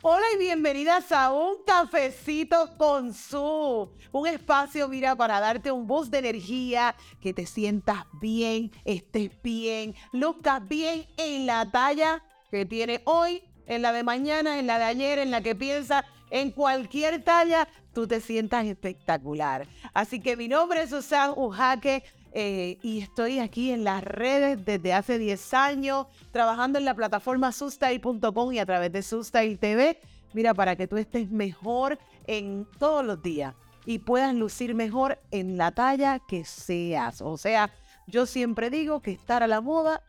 [0.00, 6.12] Hola y bienvenidas a un cafecito con su, un espacio, mira, para darte un boost
[6.12, 13.02] de energía, que te sientas bien, estés bien, luzcas bien en la talla que tiene
[13.06, 17.24] hoy, en la de mañana, en la de ayer, en la que piensas, en cualquier
[17.24, 19.66] talla, tú te sientas espectacular.
[19.94, 22.04] Así que mi nombre es Susan Ujaque.
[22.32, 27.52] Eh, y estoy aquí en las redes desde hace 10 años, trabajando en la plataforma
[27.52, 29.98] Sustain.com y a través de Sustain TV.
[30.34, 33.54] Mira, para que tú estés mejor en todos los días
[33.86, 37.22] y puedas lucir mejor en la talla que seas.
[37.22, 37.72] O sea,
[38.06, 40.02] yo siempre digo que estar a la moda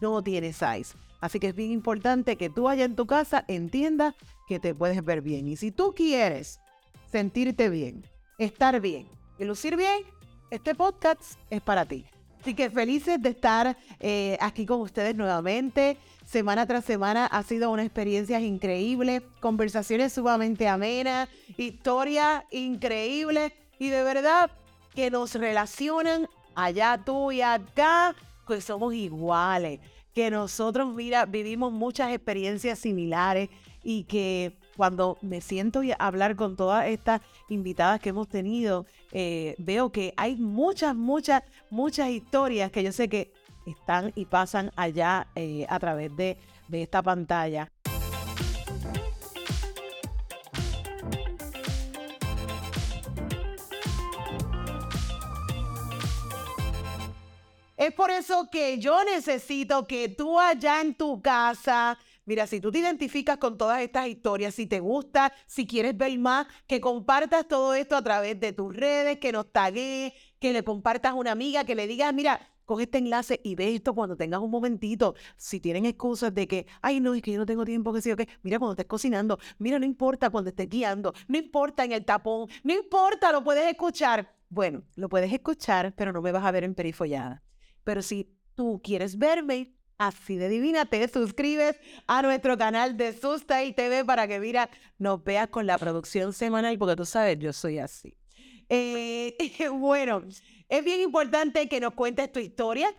[0.00, 0.96] no tiene size.
[1.20, 4.14] Así que es bien importante que tú allá en tu casa entiendas
[4.46, 5.48] que te puedes ver bien.
[5.48, 6.60] Y si tú quieres
[7.10, 8.04] sentirte bien,
[8.38, 10.02] estar bien y lucir bien,
[10.50, 12.04] este podcast es para ti.
[12.40, 15.96] Así que felices de estar eh, aquí con ustedes nuevamente.
[16.26, 24.02] Semana tras semana ha sido una experiencia increíble, conversaciones sumamente amenas, historias increíbles y de
[24.02, 24.50] verdad
[24.94, 28.14] que nos relacionan allá tú y acá,
[28.46, 29.80] pues somos iguales,
[30.14, 33.48] que nosotros, mira, vivimos muchas experiencias similares
[33.82, 39.54] y que cuando me siento a hablar con todas estas invitadas que hemos tenido, eh,
[39.58, 43.32] veo que hay muchas, muchas, muchas historias que yo sé que
[43.66, 47.70] están y pasan allá eh, a través de, de esta pantalla.
[57.76, 62.72] Es por eso que yo necesito que tú allá en tu casa Mira, si tú
[62.72, 67.46] te identificas con todas estas historias, si te gusta, si quieres ver más, que compartas
[67.46, 71.32] todo esto a través de tus redes, que nos tagues, que le compartas a una
[71.32, 75.14] amiga, que le digas, mira, coge este enlace y ve esto cuando tengas un momentito.
[75.36, 78.10] Si tienen excusas de que, ay, no, es que yo no tengo tiempo, que sí
[78.10, 81.92] o qué, mira cuando estés cocinando, mira, no importa cuando estés guiando, no importa en
[81.92, 84.34] el tapón, no importa, lo puedes escuchar.
[84.48, 87.42] Bueno, lo puedes escuchar, pero no me vas a ver en perifollada.
[87.82, 93.64] Pero si tú quieres verme, así de divina, te suscribes a nuestro canal de Susta
[93.64, 97.52] y TV para que mira, nos veas con la producción semanal, porque tú sabes, yo
[97.52, 98.16] soy así.
[98.68, 99.36] Eh,
[99.72, 100.22] bueno,
[100.68, 102.94] es bien importante que nos cuentes tu historia,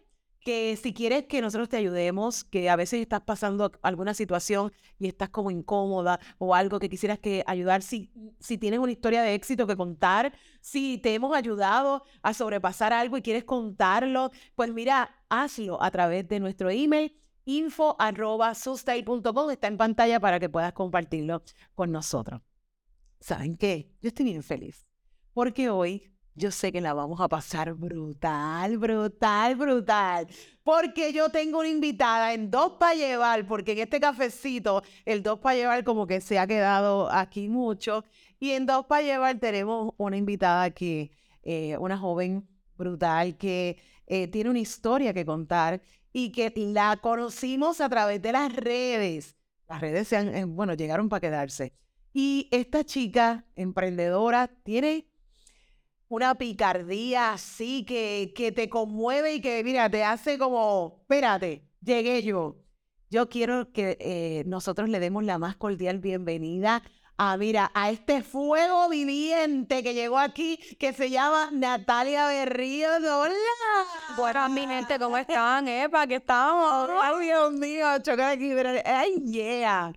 [0.45, 5.07] que si quieres que nosotros te ayudemos, que a veces estás pasando alguna situación y
[5.07, 9.33] estás como incómoda o algo que quisieras que ayudar, si, si tienes una historia de
[9.33, 15.09] éxito que contar, si te hemos ayudado a sobrepasar algo y quieres contarlo, pues mira,
[15.29, 21.41] hazlo a través de nuestro email info arroba está en pantalla para que puedas compartirlo
[21.73, 22.41] con nosotros.
[23.19, 23.89] ¿Saben qué?
[23.99, 24.85] Yo estoy bien feliz
[25.33, 30.27] porque hoy yo sé que la vamos a pasar brutal, brutal, brutal.
[30.63, 35.39] Porque yo tengo una invitada en dos para llevar, porque en este cafecito el dos
[35.39, 38.03] para llevar como que se ha quedado aquí mucho.
[38.39, 41.09] Y en dos para llevar tenemos una invitada aquí,
[41.43, 42.47] eh, una joven
[42.77, 45.81] brutal que eh, tiene una historia que contar
[46.11, 49.35] y que la conocimos a través de las redes.
[49.69, 51.73] Las redes se han, eh, bueno, llegaron para quedarse.
[52.13, 55.07] Y esta chica emprendedora tiene
[56.15, 62.23] una picardía así que, que te conmueve y que, mira, te hace como, espérate, llegué
[62.23, 62.55] yo.
[63.09, 66.81] Yo quiero que eh, nosotros le demos la más cordial bienvenida
[67.17, 72.89] a, mira, a este fuego viviente que llegó aquí, que se llama Natalia Berrío.
[72.97, 73.33] Hola.
[74.17, 75.67] Bueno, mi gente, ¿cómo están?
[75.91, 76.89] ¿Para qué estamos?
[77.01, 78.51] Ay, Dios mío, chocar aquí.
[78.85, 79.93] Ay, yeah.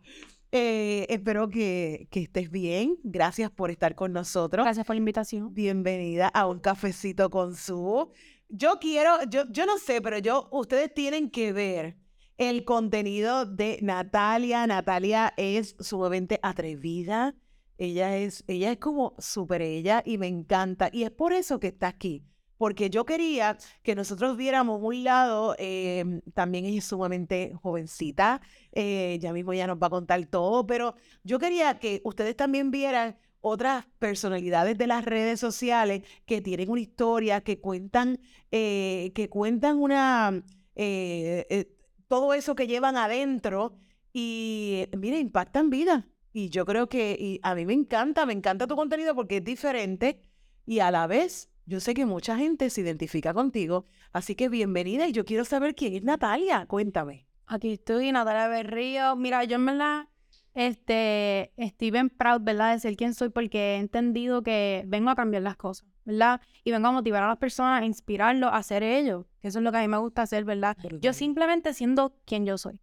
[0.51, 2.97] Eh, espero que, estés bien.
[3.03, 4.65] Gracias por estar con nosotros.
[4.65, 5.53] Gracias por la invitación.
[5.53, 8.11] Bienvenida a un cafecito con su.
[8.49, 11.99] Yo quiero, yo, yo no sé, pero yo, ustedes tienen que ver
[12.39, 14.67] el contenido de Natalia.
[14.67, 17.35] Natalia es sumamente atrevida.
[17.77, 20.89] Ella es, ella es como súper ella y me encanta.
[20.93, 22.25] Y es por eso que está aquí
[22.59, 28.43] porque yo quería que nosotros viéramos un lado, em, también ella es sumamente jovencita,
[28.73, 32.71] eh, ya mismo ya nos va a contar todo, pero yo quería que ustedes también
[32.71, 38.19] vieran otras personalidades de las redes sociales que tienen una historia, que cuentan,
[38.51, 40.43] eh, que cuentan una,
[40.75, 41.77] eh,
[42.09, 43.79] todo eso que llevan adentro
[44.13, 46.09] y, mire, impactan vida.
[46.33, 50.23] Y yo creo que a mí me encanta, me encanta tu contenido porque es diferente
[50.67, 55.07] y a la vez yo sé que mucha gente se identifica contigo, así que bienvenida
[55.07, 56.65] y yo quiero saber quién es Natalia.
[56.67, 57.27] Cuéntame.
[57.47, 59.17] Aquí estoy, Natalia Berrío.
[59.17, 60.09] Mira, yo en verdad
[60.55, 62.73] este, estoy bien proud, ¿verdad?
[62.73, 66.41] De ser quien soy porque he entendido que vengo a cambiar las cosas, ¿verdad?
[66.65, 69.27] Y vengo a motivar a las personas, a inspirarlos a hacer ello.
[69.43, 70.75] Eso es lo que a mí me gusta hacer, ¿verdad?
[71.03, 72.81] Yo simplemente siendo quien yo soy.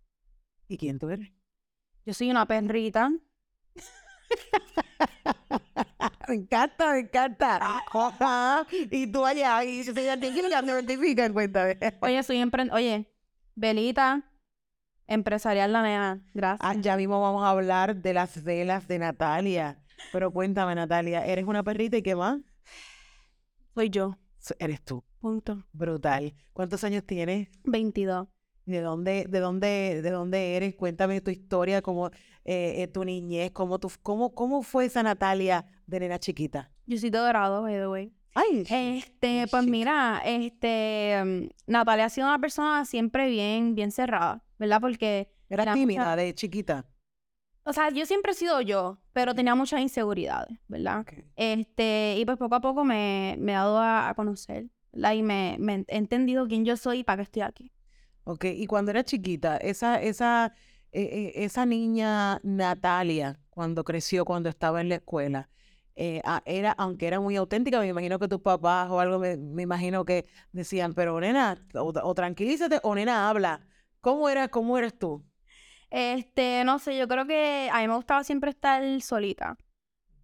[0.67, 1.31] ¿Y quién tú eres?
[2.05, 3.11] Yo soy una perrita
[6.27, 8.65] me encanta, me encanta.
[8.91, 11.77] Y tú allá, y se identifican, se identifican, cuéntame.
[12.01, 12.43] Oye, soy.
[12.71, 13.11] Oye,
[13.55, 14.23] velita,
[15.07, 16.21] empresarial la nena.
[16.33, 16.59] Gracias.
[16.61, 19.79] Ah, ya mismo vamos a hablar de las velas de Natalia.
[20.11, 22.39] Pero cuéntame, Natalia, ¿eres una perrita y qué más?
[23.73, 24.17] Soy yo.
[24.59, 25.03] Eres tú.
[25.19, 25.65] Punto.
[25.73, 26.35] Brutal.
[26.53, 27.49] ¿Cuántos años tienes?
[27.63, 28.27] 22.
[28.65, 30.75] ¿De dónde, de dónde, de dónde eres?
[30.75, 32.07] Cuéntame tu historia, cómo,
[32.45, 36.71] eh, eh, tu niñez, cómo, tu, cómo, cómo fue esa Natalia de nena chiquita.
[36.85, 38.13] Yo soy de Dorado, by the way.
[38.33, 39.71] Ay, Este, pues chica.
[39.71, 44.81] mira, este, mm, Natalia ha sido una persona siempre bien, bien cerrada, ¿verdad?
[44.81, 46.85] Porque, era era tímida mucha- de chiquita.
[47.63, 51.05] o sea, yo siempre he sido yo, pero tenía muchas inseguridades, ¿verdad?
[51.35, 55.13] Este, y pues poco a poco me, me he dado a, a conocer, ¿verdad?
[55.13, 57.71] Y me, me he entendido quién yo soy y para qué estoy aquí.
[58.25, 60.53] Ok, y cuando era chiquita, esa, esa,
[60.91, 65.49] eh, eh, esa niña Natalia, cuando creció, cuando estaba en la escuela,
[65.95, 69.63] eh, era, aunque era muy auténtica, me imagino que tus papás o algo, me, me
[69.63, 73.61] imagino que decían, pero nena, o, o tranquilízate, o nena, habla.
[74.01, 75.23] ¿Cómo era, cómo eres tú?
[75.89, 79.57] Este, no sé, yo creo que a mí me gustaba siempre estar solita.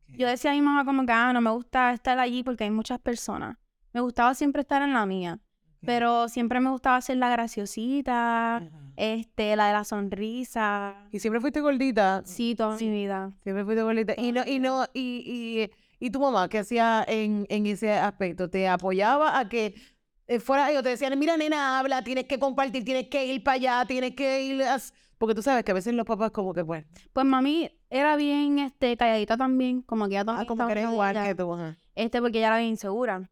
[0.07, 2.71] Yo decía a mi mamá como que, ah, no me gusta estar allí porque hay
[2.71, 3.57] muchas personas.
[3.93, 5.39] Me gustaba siempre estar en la mía,
[5.85, 8.69] pero siempre me gustaba ser la graciosita, Ajá.
[8.95, 10.95] este, la de la sonrisa.
[11.11, 12.21] Y siempre fuiste gordita.
[12.25, 13.31] Sí, toda mi vida.
[13.43, 14.13] Siempre fuiste gordita.
[14.17, 15.69] Y no, y no, y,
[15.99, 18.49] y, y tu mamá, ¿qué hacía en, en ese aspecto?
[18.49, 19.75] ¿Te apoyaba a que
[20.27, 20.83] eh, fuera ellos?
[20.83, 24.43] Te decían, mira, nena, habla, tienes que compartir, tienes que ir para allá, tienes que
[24.43, 24.61] ir.
[24.63, 24.93] a s-".
[25.17, 28.59] Porque tú sabes que a veces los papás, como que, pues, Pues mami era bien,
[28.59, 31.53] este, calladita también, como que ella ah, también como que eres igual que tú.
[31.53, 31.77] Ajá.
[31.95, 33.29] Este, porque ella era bien insegura.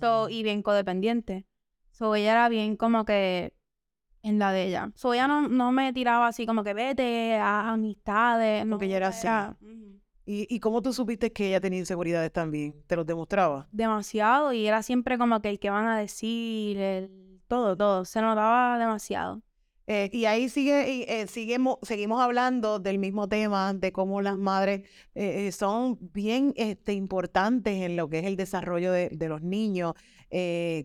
[0.00, 1.46] So, y bien codependiente.
[1.94, 3.54] So, ella era bien como que
[4.22, 4.90] en la de ella.
[4.96, 8.66] So, ella no, no me tiraba así como que vete a amistades.
[8.66, 9.28] No, Porque ella era así.
[10.26, 12.74] ¿Y, ¿Y cómo tú supiste que ella tenía inseguridades también?
[12.88, 13.68] ¿Te los demostraba?
[13.70, 17.40] demasiado y era siempre como que el que van a decir, el...
[17.46, 18.04] todo, todo.
[18.04, 19.42] Se notaba demasiado.
[19.86, 24.80] Eh, y ahí sigue, eh, seguimos, seguimos hablando del mismo tema, de cómo las madres
[25.14, 29.94] eh, eh, son bien este, importantes en lo que es el desarrollo de, los niños,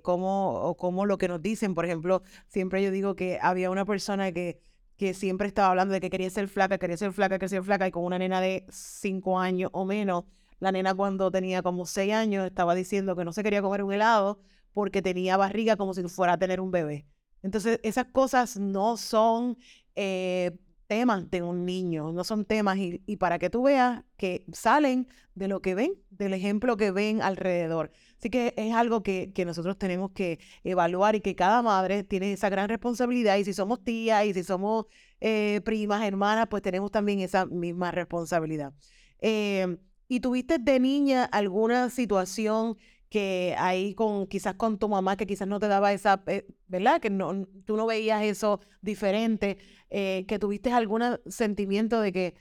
[0.03, 3.85] cómo, o cómo lo que nos dicen, por ejemplo, siempre yo digo que había una
[3.85, 4.61] persona que,
[4.97, 7.87] que siempre estaba hablando de que quería ser flaca, quería ser flaca, quería ser flaca,
[7.87, 10.25] y con una nena de cinco años o menos,
[10.59, 13.93] la nena cuando tenía como seis años estaba diciendo que no se quería comer un
[13.93, 14.39] helado
[14.73, 17.05] porque tenía barriga como si fuera a tener un bebé.
[17.41, 19.57] Entonces, esas cosas no son
[19.95, 20.57] eh,
[20.89, 25.47] temas de un niño, no son temas y, para que tú veas que salen de
[25.47, 27.91] lo que ven, del ejemplo que ven alrededor.
[28.17, 32.33] Así que es algo que, que nosotros tenemos que evaluar y que cada madre tiene
[32.33, 34.87] esa gran responsabilidad y si somos tías y si somos
[35.21, 38.73] eh, primas, hermanas, pues tenemos también esa misma responsabilidad.
[39.19, 39.77] Eh,
[40.07, 42.77] ¿Y tuviste de niña alguna situación
[43.09, 47.01] que ahí con quizás con tu mamá que quizás no te daba esa, eh, ¿verdad?
[47.01, 49.57] Que no, tú no veías eso diferente,
[49.89, 52.35] eh, que tuviste algún sentimiento de que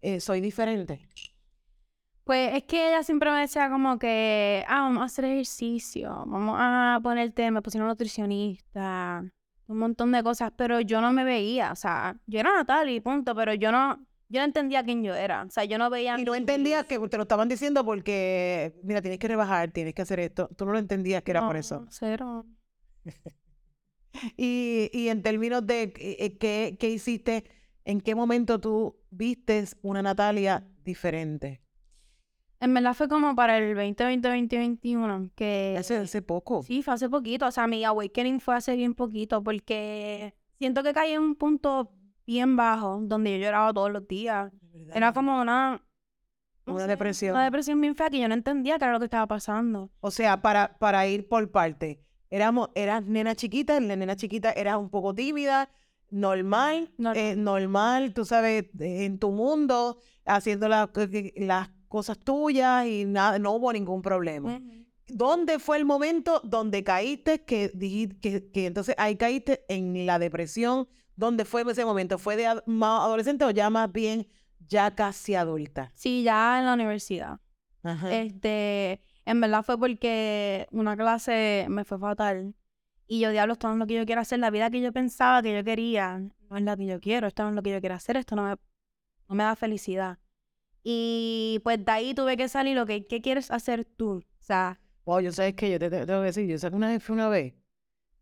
[0.00, 1.08] eh, soy diferente.
[2.24, 6.56] Pues es que ella siempre me decía como que, ah, vamos a hacer ejercicio, vamos
[6.56, 9.24] a ponerte, me pusieron nutricionista,
[9.66, 13.00] un montón de cosas, pero yo no me veía, o sea, yo era Natalia y
[13.00, 16.18] punto, pero yo no, yo no entendía quién yo era, o sea, yo no veía...
[16.18, 20.00] Y no entendías que te lo estaban diciendo porque, mira, tienes que rebajar, tienes que
[20.00, 20.48] hacer esto.
[20.56, 21.86] Tú no lo entendías que era por eso.
[21.90, 22.46] Cero.
[24.36, 27.44] Y, y en términos de eh, eh, qué, qué hiciste,
[27.86, 31.62] en qué momento tú vistes una Natalia diferente.
[32.60, 35.76] En verdad fue como para el 2020, 2021, que...
[35.78, 36.62] Hace, hace poco.
[36.62, 40.92] Sí, fue hace poquito, o sea, mi awakening fue hace bien poquito, porque siento que
[40.92, 41.90] caí en un punto
[42.32, 44.50] bien bajo, donde yo lloraba todos los días.
[44.94, 45.82] Era como una...
[46.66, 47.34] no Una sé, depresión.
[47.34, 49.90] Una depresión bien fea que yo no entendía qué era lo que estaba pasando.
[50.00, 54.76] O sea, para, para ir por parte, éramos, eras nena chiquita, la nena chiquita eras
[54.78, 55.68] un poco tímida,
[56.10, 57.16] normal, Normal.
[57.16, 60.90] eh, normal, tú sabes, eh, en tu mundo, haciendo la-
[61.36, 64.56] las cosas tuyas y nada, no hubo ningún problema.
[64.56, 64.82] Ujú.
[65.08, 70.18] ¿Dónde fue el momento donde caíste, que, dijiste, que, que entonces ahí caíste en la
[70.18, 70.88] depresión?
[71.16, 72.18] ¿Dónde fue ese momento?
[72.18, 74.28] ¿Fue de ad- más adolescente o ya más bien
[74.66, 75.92] ya casi adulta?
[75.94, 77.40] Sí, ya en la universidad.
[77.82, 78.12] Ajá.
[78.14, 82.54] Este, en verdad fue porque una clase me fue fatal.
[83.06, 84.38] Y yo, diablo, esto no es lo que yo quiero hacer.
[84.38, 87.26] La vida que yo pensaba que yo quería, no es la que yo quiero.
[87.26, 88.16] Esto no es lo que yo quiero hacer.
[88.16, 88.56] Esto no me,
[89.28, 90.18] no me da felicidad.
[90.82, 94.18] Y pues de ahí tuve que salir lo que, ¿qué quieres hacer tú?
[94.40, 96.94] O sea, Wow, yo sabes que yo te, te- tengo que decir, yo saqué una
[96.94, 97.54] F una vez,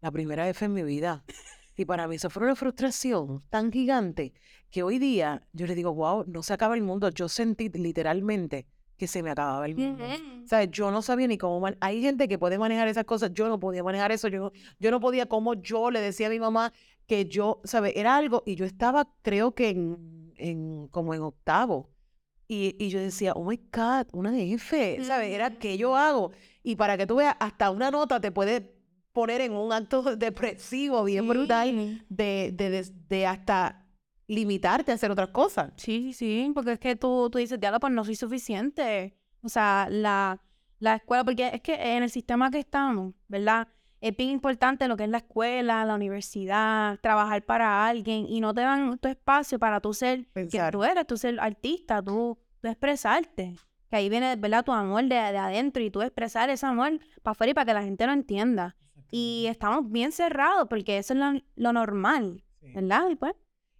[0.00, 1.24] la primera F en mi vida.
[1.80, 4.34] Y para mí eso fue una frustración tan gigante
[4.70, 7.08] que hoy día yo le digo, wow, no se acaba el mundo.
[7.08, 8.66] Yo sentí literalmente
[8.98, 10.04] que se me acababa el mundo.
[10.44, 11.66] O sea, yo no sabía ni cómo...
[11.80, 15.00] Hay gente que puede manejar esas cosas, yo no podía manejar eso, yo, yo no
[15.00, 16.70] podía como yo le decía a mi mamá
[17.06, 17.94] que yo, ¿sabes?
[17.96, 21.88] Era algo y yo estaba, creo que en, en como en octavo.
[22.46, 25.32] Y, y, yo decía, oh my God, una F, ¿sabes?
[25.32, 26.32] Era que yo hago.
[26.62, 28.79] Y para que tú veas, hasta una nota te puede
[29.12, 33.86] poner en un acto depresivo bien brutal de, de, de, hasta
[34.26, 35.72] limitarte a hacer otras cosas.
[35.76, 39.16] Sí, sí, porque es que tú, tú dices, diablo, pues no soy suficiente.
[39.42, 40.40] O sea, la,
[40.78, 43.68] la escuela, porque es que en el sistema que estamos, ¿verdad?
[44.00, 48.54] Es bien importante lo que es la escuela, la universidad, trabajar para alguien y no
[48.54, 52.68] te dan tu espacio para tú ser quien tú eres, tú ser artista, tú, tú
[52.68, 53.56] expresarte.
[53.90, 54.64] Que ahí viene, ¿verdad?
[54.64, 57.74] Tu amor de, de adentro y tú expresar ese amor para afuera y para que
[57.74, 58.76] la gente lo entienda.
[59.10, 63.10] Y estamos bien cerrados porque eso es lo, normal, ¿verdad?
[63.10, 63.34] Y, pues.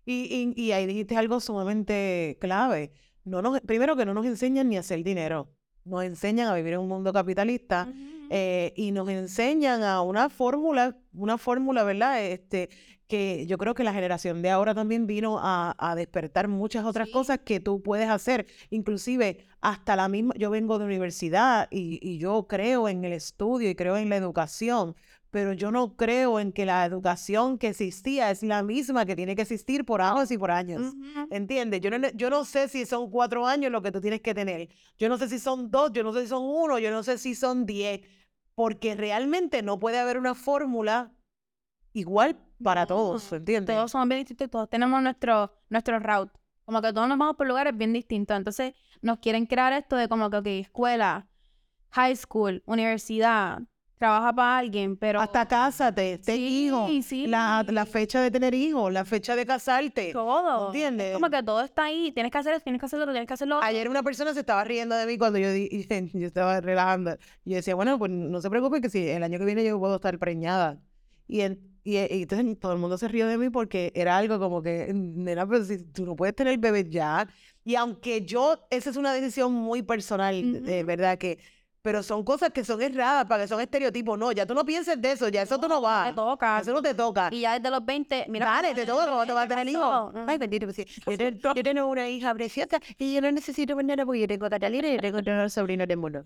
[0.04, 2.92] y, y, ahí dijiste algo sumamente clave.
[3.24, 5.48] No nos, primero que no nos enseñan ni a hacer dinero.
[5.84, 7.92] Nos enseñan a vivir en un mundo capitalista
[8.28, 12.22] eh, y nos enseñan a una fórmula, una fórmula, ¿verdad?
[12.24, 12.68] Este,
[13.08, 17.08] que yo creo que la generación de ahora también vino a, a despertar muchas otras
[17.10, 18.46] cosas que tú puedes hacer.
[18.70, 23.68] Inclusive hasta la misma, yo vengo de universidad y, y yo creo en el estudio
[23.68, 24.94] y creo en la educación,
[25.30, 29.36] pero yo no creo en que la educación que existía es la misma que tiene
[29.36, 30.94] que existir por años y por años.
[31.30, 31.80] ¿Entiendes?
[31.80, 34.68] Yo no, yo no sé si son cuatro años lo que tú tienes que tener.
[34.98, 37.16] Yo no sé si son dos, yo no sé si son uno, yo no sé
[37.16, 38.00] si son diez,
[38.54, 41.12] porque realmente no puede haber una fórmula
[41.92, 43.74] igual para todos, ¿entiendes?
[43.74, 46.32] Todos somos bien distintos, todos tenemos nuestro, nuestro route.
[46.64, 48.36] Como que todos nos vamos por lugares bien distintos.
[48.36, 51.28] Entonces nos quieren crear esto de como que, ok, escuela,
[51.90, 53.60] high school, universidad,
[54.00, 55.20] trabaja para alguien, pero...
[55.20, 57.26] Hasta cásate, ten sí, hijo, sí.
[57.26, 60.10] La, la, fecha de tener hijos, la fecha de casarte.
[60.14, 60.68] Todo.
[60.68, 61.12] ¿Entiendes?
[61.12, 63.60] como que todo está ahí, tienes que hacer eso, tienes que hacerlo, tienes que hacerlo.
[63.62, 65.48] Ayer una persona se estaba riendo de mí cuando yo,
[66.14, 67.18] yo estaba relajando.
[67.44, 69.96] Yo decía, bueno, pues no se preocupe que si el año que viene yo puedo
[69.96, 70.80] estar preñada.
[71.28, 71.42] Y,
[71.84, 75.46] y, entonces todo el mundo se rió de mí porque era algo como que, nena,
[75.46, 77.28] pero si tú no puedes tener bebé ya.
[77.66, 81.38] Y aunque yo, esa es una decisión muy personal, de verdad, que
[81.82, 84.18] pero son cosas que son erradas, para que son estereotipos.
[84.18, 86.10] No, ya tú no pienses de eso, ya eso tú no vas.
[86.10, 86.60] Te toca.
[86.60, 87.28] Eso no te toca.
[87.32, 88.46] Y ya desde los 20, mira.
[88.46, 90.12] Dale, te toca, ¿cómo te vas a tener hijos?
[90.26, 90.66] Ay, bendito.
[90.66, 94.46] Pues, yo, yo, tengo una hija preciosa y yo no necesito nada porque yo tengo
[94.46, 96.24] a Catalina y yo tengo a los sobrinos del mundo.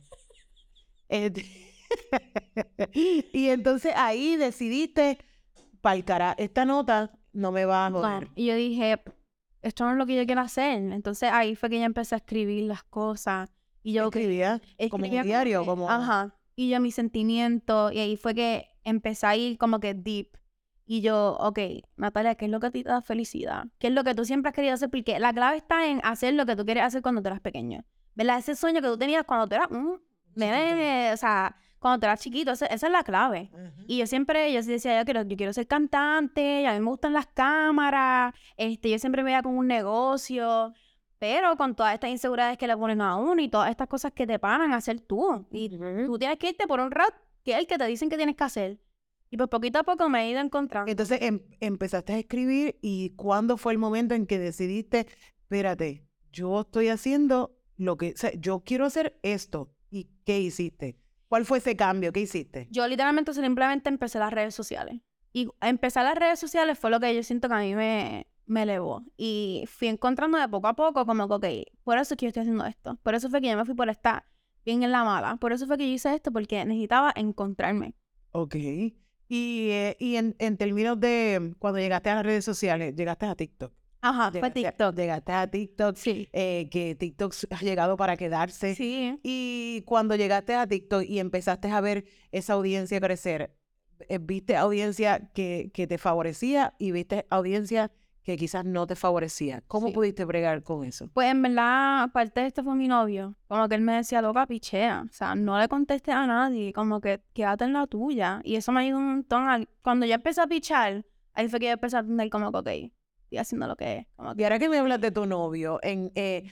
[1.09, 1.45] Este,
[2.93, 5.19] y entonces ahí decidiste,
[6.05, 8.29] cara, esta nota no me va a joder.
[8.35, 9.03] y yo dije,
[9.63, 10.83] esto no es lo que yo quiero hacer.
[10.93, 13.51] Entonces ahí fue que ya empecé a escribir las cosas
[13.85, 14.61] y yo escribía,
[14.91, 15.89] como un diario, como...
[15.89, 16.35] Ajá.
[16.57, 20.39] Y yo mis sentimientos, y ahí fue que empecé a ir como que deep.
[20.87, 21.59] Y yo, ok,
[21.97, 23.67] Natalia, ¿qué es lo que a ti te da felicidad?
[23.79, 24.91] ¿Qué es lo que tú siempre has querido hacer?
[24.91, 27.85] Porque la clave está en hacer lo que tú quieres hacer cuando tú eras pequeño.
[28.15, 28.39] ¿Verdad?
[28.39, 30.01] Ese sueño que tú tenías cuando tú eras un
[30.35, 33.51] bebé, o sea, cuando tú eras chiquito, esa, es la clave.
[33.87, 37.13] Y yo siempre, yo decía, yo quiero, yo quiero ser cantante, a mí me gustan
[37.13, 40.73] las cámaras, este, yo siempre me veía con un negocio,
[41.25, 44.27] pero con todas estas inseguridades que le ponen a uno y todas estas cosas que
[44.27, 45.47] te paran a hacer tú.
[45.51, 48.19] Y tú tienes que irte por un rat que es el que te dicen que
[48.19, 48.79] tienes que hacer.
[49.31, 50.91] Y pues poquito a poco me he ido encontrando.
[50.91, 55.07] Entonces em, empezaste a escribir y ¿cuándo fue el momento en que decidiste,
[55.41, 59.73] espérate, yo estoy haciendo lo que, o sea, yo quiero hacer esto.
[59.91, 60.99] ¿Y qué hiciste?
[61.29, 62.13] ¿Cuál fue ese cambio?
[62.13, 62.69] ¿Qué hiciste?
[62.71, 65.01] Yo literalmente simplemente empecé las redes sociales.
[65.33, 68.63] Y empezar las redes sociales fue lo que yo siento que a mí me, me
[68.63, 69.03] elevó.
[69.17, 71.47] Y fui encontrando de poco a poco como que, ok,
[71.83, 72.99] por eso es que yo estoy haciendo esto.
[73.03, 74.25] Por eso fue que yo me fui por estar
[74.65, 75.37] bien en la mala.
[75.37, 77.95] Por eso fue que yo hice esto, porque necesitaba encontrarme.
[78.33, 78.57] Ok.
[78.57, 83.35] Y, eh, y en, en, términos de cuando llegaste a las redes sociales, llegaste a
[83.35, 83.73] TikTok.
[84.01, 84.95] Ajá, fue TikTok.
[84.95, 86.29] Llegaste a TikTok, sí.
[86.33, 88.75] Eh, que TikTok ha llegado para quedarse.
[88.75, 89.19] Sí.
[89.23, 93.57] Y cuando llegaste a TikTok y empezaste a ver esa audiencia crecer,
[94.09, 97.93] eh, viste audiencia que, que te favorecía y viste audiencia
[98.25, 99.63] que quizás no te favorecía.
[99.69, 101.09] ¿Cómo pudiste bregar con eso?
[101.13, 103.37] Pues en verdad, parte de esto fue mi novio.
[103.47, 105.05] Como que él me decía, loca, pichea.
[105.09, 106.73] O sea, no le contestes a nadie.
[106.73, 108.41] Como que quédate en la tuya.
[108.43, 109.69] Y eso me ayudó un montón.
[109.83, 111.05] Cuando yo empecé a pichar,
[111.35, 112.93] ahí fue que yo empecé a entender como que, ok,
[113.25, 114.07] estoy haciendo lo que es.
[114.39, 116.51] Y ahora que me hablas de tu novio, en, eh,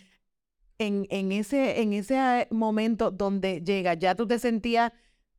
[0.77, 4.93] en, en, ese, en ese momento donde llega, ya tú te sentías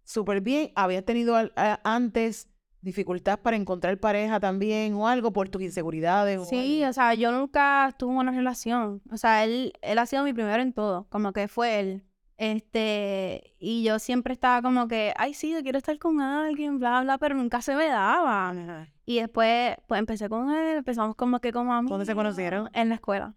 [0.03, 1.35] súper bien, habías tenido
[1.83, 2.49] antes
[2.83, 6.47] dificultad para encontrar pareja también o algo por tus inseguridades.
[6.47, 9.01] Sí, o, sea, yo nunca tuve una relación.
[9.11, 11.07] O sea, él, él ha sido mi primero en todo.
[11.09, 12.03] Como que fue él.
[12.37, 17.01] Este, y yo siempre estaba como que, ay, sí, yo quiero estar con alguien, bla,
[17.01, 18.49] bla, pero nunca se me daba.
[18.49, 18.89] Ajá.
[19.05, 21.91] Y después, pues empecé con él, empezamos como que como amigos.
[21.91, 22.69] ¿Dónde se conocieron?
[22.73, 23.35] En la escuela,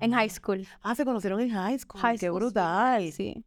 [0.00, 0.66] en high school.
[0.82, 2.00] Ah, se conocieron en high school.
[2.00, 3.12] High Qué school, brutal.
[3.12, 3.44] Sí.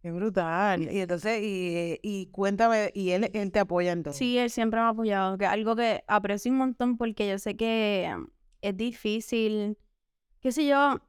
[0.00, 0.90] Qué brutal.
[0.92, 4.14] Y entonces, y, y cuéntame, y él, él te apoya en todo.
[4.14, 7.56] Sí, él siempre me ha apoyado, que algo que aprecio un montón porque yo sé
[7.56, 8.14] que
[8.62, 9.76] es difícil,
[10.40, 11.00] qué sé yo,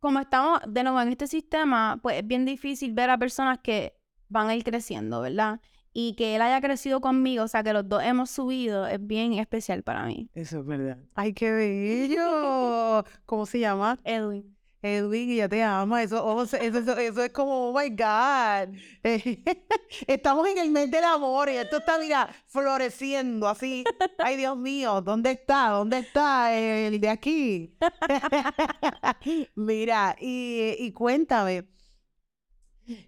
[0.00, 3.96] como estamos de nuevo en este sistema, pues es bien difícil ver a personas que
[4.28, 5.60] van a ir creciendo, ¿verdad?
[5.92, 9.32] Y que él haya crecido conmigo, o sea, que los dos hemos subido, es bien
[9.34, 10.28] especial para mí.
[10.34, 10.98] Eso es verdad.
[11.14, 13.04] Ay, qué bello.
[13.24, 13.98] ¿Cómo se llama?
[14.04, 14.55] Edwin.
[14.86, 16.02] Edwin, ella te ama.
[16.02, 18.74] Eso, oh, eso, eso- eso es como, oh my God.
[19.02, 19.42] Eh,
[20.06, 23.84] Estamos en el mes del amor y esto está, mira, floreciendo así.
[24.18, 25.68] Ay, Dios mío, ¿dónde está?
[25.70, 27.76] ¿Dónde está el de aquí?
[29.54, 31.64] Mira, y, y cuéntame.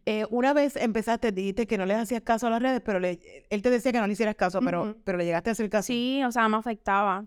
[0.06, 3.20] eh, una vez empezaste, dijiste que no le hacías caso a las redes, pero le-
[3.48, 5.86] él te decía que no le hicieras caso, pero, pero le llegaste a hacer caso.
[5.86, 7.24] Sí, o sea, me afectaba,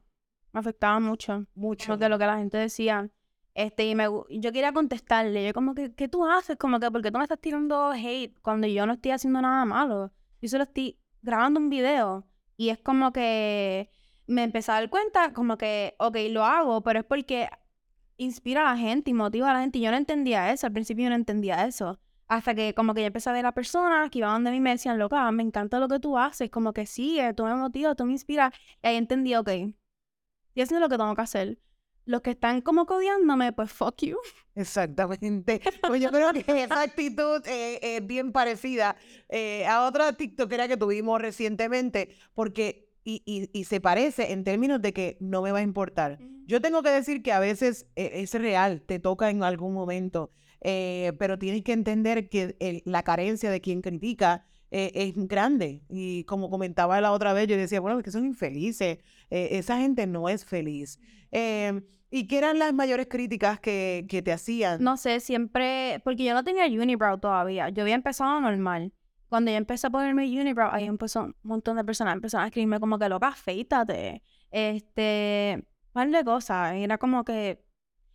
[0.51, 1.45] me afectaba mucho.
[1.55, 1.97] mucho.
[1.97, 3.09] que lo que la gente decía.
[3.53, 6.57] Este, y me, yo quería contestarle, yo como que, ¿qué tú haces?
[6.57, 9.65] Como que, ¿por qué tú me estás tirando hate cuando yo no estoy haciendo nada
[9.65, 10.11] malo?
[10.41, 12.25] Yo solo estoy grabando un video.
[12.57, 13.89] Y es como que
[14.27, 17.49] me empecé a dar cuenta, como que, ok, lo hago, pero es porque
[18.17, 19.79] inspira a la gente y motiva a la gente.
[19.79, 21.99] Y yo no entendía eso, al principio yo no entendía eso.
[22.27, 24.61] Hasta que como que yo empecé a ver a personas que iban donde mí y
[24.61, 27.95] me decían, loca, me encanta lo que tú haces, como que sigue, tú me motivas,
[27.97, 28.53] tú me inspiras.
[28.81, 31.59] Y ahí entendí, ok, estoy haciendo lo que tengo que hacer.
[32.11, 34.17] Los que están como codiándome, pues fuck you.
[34.55, 35.61] Exactamente.
[35.87, 38.97] Pues yo creo que esa actitud eh, es bien parecida
[39.29, 44.81] eh, a otra TikTokera que tuvimos recientemente, porque, y, y, y se parece en términos
[44.81, 46.19] de que no me va a importar.
[46.47, 50.31] Yo tengo que decir que a veces eh, es real, te toca en algún momento,
[50.59, 55.81] eh, pero tienes que entender que el- la carencia de quien critica eh, es grande.
[55.89, 58.99] Y como comentaba la otra vez, yo decía, bueno, es que son infelices,
[59.29, 60.99] eh, esa gente no es feliz.
[62.13, 64.83] ¿Y qué eran las mayores críticas que, que te hacían?
[64.83, 67.69] No sé, siempre, porque yo no tenía unibrow todavía.
[67.69, 68.93] Yo había empezado normal.
[69.29, 72.81] Cuando yo empecé a ponerme unibrow, ahí empezó un montón de personas, empezaron a escribirme
[72.81, 74.21] como que loca, afeítate.
[74.51, 76.73] Este, un par de cosas.
[76.75, 77.63] Era como que,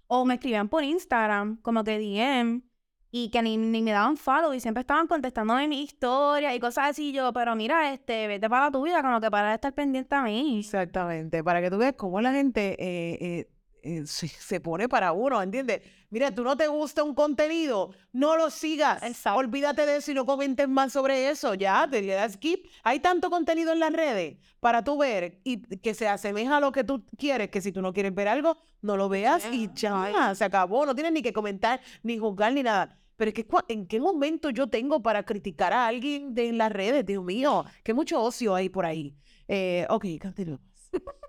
[0.08, 2.62] o me escribían por Instagram, como que DM,
[3.10, 6.90] y que ni, ni me daban follow y siempre estaban contestándome mi historia y cosas
[6.90, 7.12] así.
[7.12, 10.22] Yo, pero mira, este, vete para tu vida, como que para de estar pendiente a
[10.22, 10.58] mí.
[10.58, 13.55] Exactamente, para que tú veas cómo la gente eh, eh,
[14.06, 15.82] se, se pone para uno, ¿entiendes?
[16.10, 19.38] Mira, tú no te gusta un contenido, no lo sigas, Exacto.
[19.40, 22.66] olvídate de eso y no comentes más sobre eso, ya, te das skip.
[22.84, 26.70] Hay tanto contenido en las redes para tú ver y que se asemeja a lo
[26.72, 30.34] que tú quieres, que si tú no quieres ver algo, no lo veas y ya,
[30.34, 32.98] se acabó, no tienes ni que comentar, ni juzgar, ni nada.
[33.16, 36.70] Pero es que, ¿en qué momento yo tengo para criticar a alguien de en las
[36.70, 37.04] redes?
[37.04, 39.16] Dios mío, que mucho ocio hay por ahí.
[39.48, 40.66] Eh, ok, continuamos.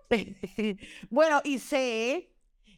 [1.10, 2.30] bueno, y sé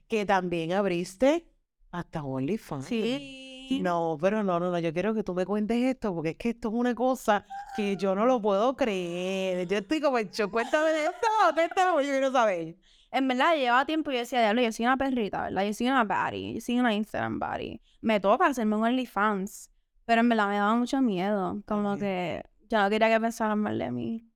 [0.10, 1.48] que también abriste
[1.92, 2.86] hasta OnlyFans.
[2.86, 3.80] Sí.
[3.84, 6.50] No, pero no, no, no, yo quiero que tú me cuentes esto, porque es que
[6.50, 7.46] esto es una cosa
[7.76, 9.68] que yo no lo puedo creer.
[9.68, 10.52] Yo estoy como shock.
[10.52, 12.76] Cuéntame de esto, cuéntame, yo quiero saber.
[13.12, 15.66] En verdad, llevaba tiempo y yo decía, diablo, yo soy una perrita, ¿verdad?
[15.66, 17.82] Yo soy una baddie, yo soy una Instagram baddie.
[18.02, 19.72] Me toca hacerme un OnlyFans.
[20.06, 21.62] Pero en verdad me daba mucho miedo.
[21.68, 24.28] Como que yo no quería que pensaran mal de mí.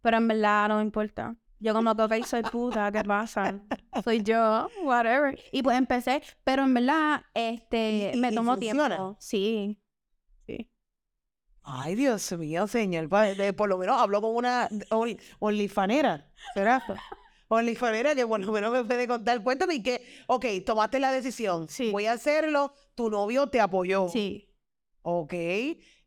[0.00, 1.36] Pero en verdad no me importa.
[1.64, 3.58] Yo como que, ok, soy puta, ¿qué pasa?
[4.04, 5.38] Soy yo, whatever.
[5.50, 8.86] Y pues empecé, pero en verdad, este, ¿Y- me y tomó funciona?
[8.88, 9.16] tiempo.
[9.18, 9.80] Sí,
[10.46, 10.70] sí.
[11.62, 13.08] Ay, Dios mío, señor.
[13.08, 14.68] de- Por lo menos hablo con una
[15.38, 16.84] OnlyFanera, ¿será?
[17.48, 19.42] OnlyFanera que por lo menos me puede contar.
[19.42, 21.66] Cuéntame que, ok, tomaste la decisión.
[21.70, 21.90] Sí.
[21.92, 24.08] Voy a hacerlo, tu novio te apoyó.
[24.08, 24.50] Sí.
[25.00, 25.32] Ok,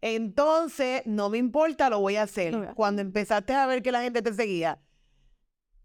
[0.01, 1.89] entonces no me importa.
[1.89, 2.73] Lo voy a hacer.
[2.75, 4.79] Cuando empezaste a ver que la gente te seguía,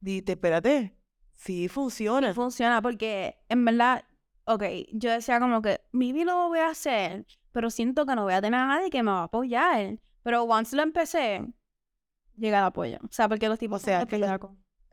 [0.03, 0.97] dijiste, espérate,
[1.35, 2.35] sí funciona.
[2.35, 4.05] funciona porque en verdad,
[4.45, 8.35] ok, yo decía como que vida lo voy a hacer, pero siento que no voy
[8.35, 9.99] a tener a nadie que me va a apoyar.
[10.23, 11.45] Pero once lo empecé,
[12.37, 12.99] llega el apoyo.
[13.03, 14.31] O sea, porque los tipos O sea, que los-.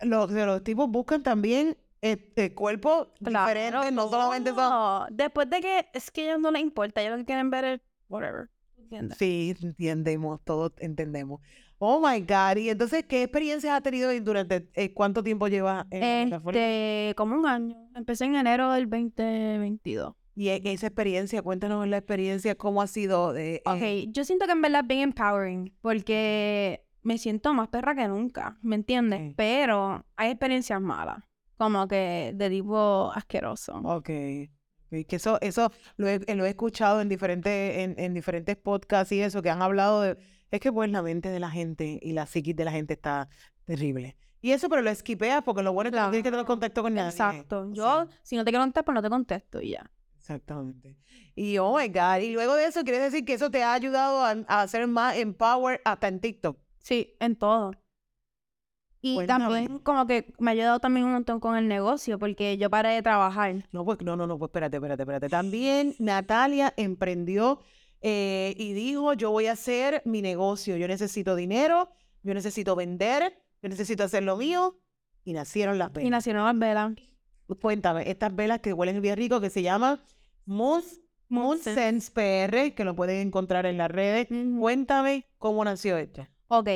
[0.01, 4.69] Los, los tipos buscan también este cuerpo diferente, no solamente son...
[4.69, 7.49] No, Después de que es que a ellos no les importa, ellos lo que quieren
[7.49, 8.49] ver es whatever.
[8.77, 9.17] ¿Entiendes?
[9.17, 11.41] Sí, entendemos, todos entendemos.
[11.81, 16.01] Oh my God, y entonces, ¿qué experiencias has tenido durante eh, cuánto tiempo llevas en
[16.01, 16.59] la plataforma?
[16.59, 17.75] Este, como un año.
[17.95, 20.13] Empecé en enero del 2022.
[20.35, 23.31] Y e- esa experiencia, cuéntanos la experiencia, cómo ha sido.
[23.33, 27.69] de eh, Ok, yo siento que en verdad es bien empowering porque me siento más
[27.69, 29.19] perra que nunca, ¿me entiendes?
[29.29, 29.33] Sí.
[29.37, 31.23] Pero hay experiencias malas,
[31.57, 33.77] como que de tipo asqueroso.
[33.77, 34.09] ok, ok.
[34.91, 39.11] Y que eso, eso lo he, lo he escuchado en diferentes, en, en diferentes podcasts
[39.11, 40.17] y eso, que han hablado de,
[40.51, 43.29] es que pues la mente de la gente y la psiquis de la gente está
[43.65, 44.15] terrible.
[44.41, 46.81] Y eso, pero lo esquipeas porque lo bueno es que no tienes que tener contacto
[46.81, 47.09] con nadie.
[47.09, 47.69] Exacto.
[47.73, 49.91] Yo, si no te quiero contestar, pues no te contesto y ya.
[50.17, 50.95] exactamente.
[51.35, 54.23] Y oh my God, y luego de eso, ¿quiere decir que eso te ha ayudado
[54.23, 56.57] a, a ser más empowered hasta en TikTok?
[56.79, 57.71] Sí, en todo.
[59.01, 59.45] Y Cuéntame.
[59.45, 62.89] también como que me ha ayudado también un montón con el negocio, porque yo paré
[62.89, 63.65] de trabajar.
[63.71, 65.29] No, pues no, no, no, pues espérate, espérate, espérate.
[65.29, 67.61] También Natalia emprendió
[68.01, 71.89] eh, y dijo, yo voy a hacer mi negocio, yo necesito dinero,
[72.23, 74.79] yo necesito vender, yo necesito hacer lo mío.
[75.23, 76.11] Y nacieron las Y velas.
[76.11, 76.93] nacieron las velas.
[77.61, 79.99] Cuéntame, estas velas que huelen bien rico, que se llaman
[80.45, 80.83] Moon,
[81.27, 84.27] Moon Sense PR, que lo pueden encontrar en las redes.
[84.31, 84.59] Ujú.
[84.59, 86.29] Cuéntame cómo nació esta.
[86.47, 86.69] Ok.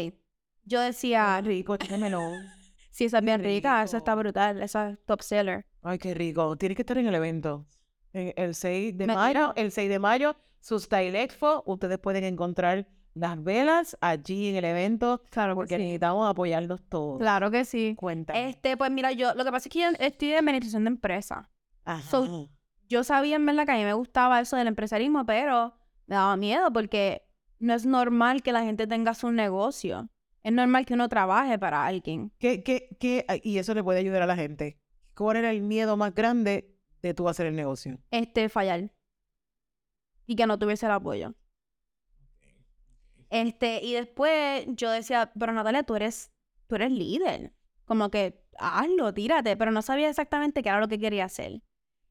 [0.66, 2.20] Yo decía, rico, échamelo.
[2.92, 5.66] sí, esa es bien rica, esa está brutal, esa es top seller.
[5.82, 6.56] Ay, qué rico.
[6.58, 7.66] Tienes que estar en el evento.
[8.14, 11.62] En el 6 de Me mayo, el 6 de mayo, su Style Expo.
[11.66, 15.82] Ustedes pueden encontrar las velas allí en el evento Claro porque sí.
[15.84, 17.20] necesitamos apoyarlos todos.
[17.20, 17.96] Claro que sí.
[17.98, 18.50] Cuéntame.
[18.50, 21.50] Este, pues mira, yo, lo que pasa es que yo estoy de administración de empresa.
[21.86, 22.02] Ajá.
[22.10, 22.50] so-
[22.90, 25.74] Yo sabía en verdad que a mí me gustaba eso del empresarismo, pero
[26.08, 27.24] me daba miedo porque
[27.60, 30.10] no es normal que la gente tenga su negocio.
[30.44, 32.32] Es normal que uno trabaje para alguien.
[32.40, 33.26] ¿Qué, qué, qué?
[33.28, 34.78] ah, Y eso le puede ayudar a la gente.
[35.16, 38.00] ¿Cuál era el miedo más grande de tú hacer el negocio?
[38.12, 38.92] este, fallar.
[40.26, 41.34] Y que no tuviese el apoyo.
[43.30, 46.32] Este, y después yo decía, pero Natalia, tú eres,
[46.68, 47.52] tú eres líder.
[47.86, 51.62] Como que hazlo, tírate, pero no sabía exactamente qué era lo que quería hacer.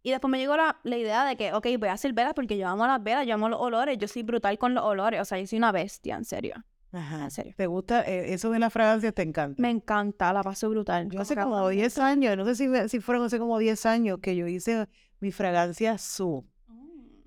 [0.03, 2.59] Y después me llegó la, la idea de que, ok, voy a hacer velas porque
[2.59, 5.25] yo amo las velas, yo amo los olores, yo soy brutal con los olores, o
[5.25, 6.55] sea, yo soy una bestia, en serio.
[6.91, 7.25] Ajá.
[7.25, 7.55] En serio.
[7.57, 8.03] ¿Te gusta?
[8.03, 9.63] eh, eso de las fragancias te encanta.
[9.63, 11.09] Me encanta, la paso brutal.
[11.09, 14.37] Yo hace como 10 años, no sé si, si fueron hace como 10 años que
[14.37, 14.89] yo hice
[15.21, 16.45] mi fragancia Su.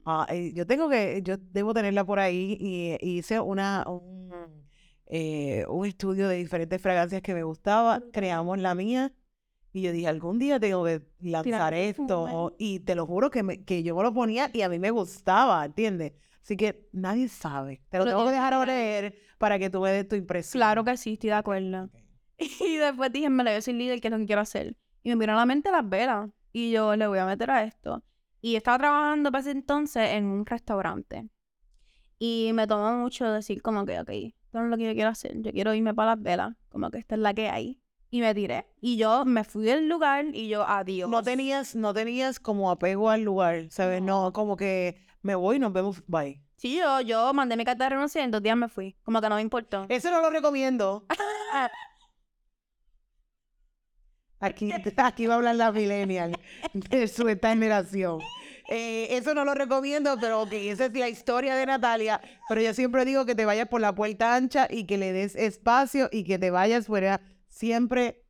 [0.06, 4.30] Ah, eh, yo tengo que, yo debo tenerla por ahí y, y hice una, un,
[5.08, 9.14] eh, un estudio de diferentes fragancias que me gustaba, creamos la mía
[9.74, 13.64] y yo dije, algún día tengo que lanzar esto y te lo juro que, me-
[13.66, 16.14] que yo me lo ponía y a mí me gustaba, ¿entiendes?
[16.44, 19.82] Así que nadie sabe, te lo Lo tengo que dejar que leer para que tú
[19.82, 20.60] me des tu impresión.
[20.60, 21.90] Claro que sí, estoy de acuerdo.
[22.60, 24.76] Y después dije, me yo soy líder, ¿qué es lo que quiero hacer?
[25.04, 26.30] Y me vino a la mente las velas.
[26.54, 28.04] Y yo le voy a meter a esto.
[28.46, 31.28] Y estaba trabajando para ese entonces en un restaurante.
[32.20, 35.10] Y me tomó mucho decir como que, ok, esto no es lo que yo quiero
[35.10, 35.42] hacer.
[35.42, 36.56] Yo quiero irme para las velas.
[36.70, 37.82] Como que esta es la que hay.
[38.12, 38.68] Y me tiré.
[38.80, 41.10] Y yo me fui del lugar y yo, adiós.
[41.10, 44.04] No tenías, no tenías como apego al lugar, ¿sabes?
[44.04, 46.40] No, como que me voy nos vemos, bye.
[46.58, 48.96] Sí, yo, yo mandé mi carta de renuncia y en dos días me fui.
[49.02, 49.88] Como que no me importó.
[49.90, 51.08] Eso no lo recomiendo.
[54.46, 56.36] Aquí, aquí va a hablar la millennial
[56.74, 58.20] de su esta generación.
[58.68, 62.20] Eh, eso no lo recomiendo, pero ok, esa es la historia de Natalia.
[62.50, 65.36] Pero yo siempre digo que te vayas por la puerta ancha y que le des
[65.36, 68.24] espacio y que te vayas fuera siempre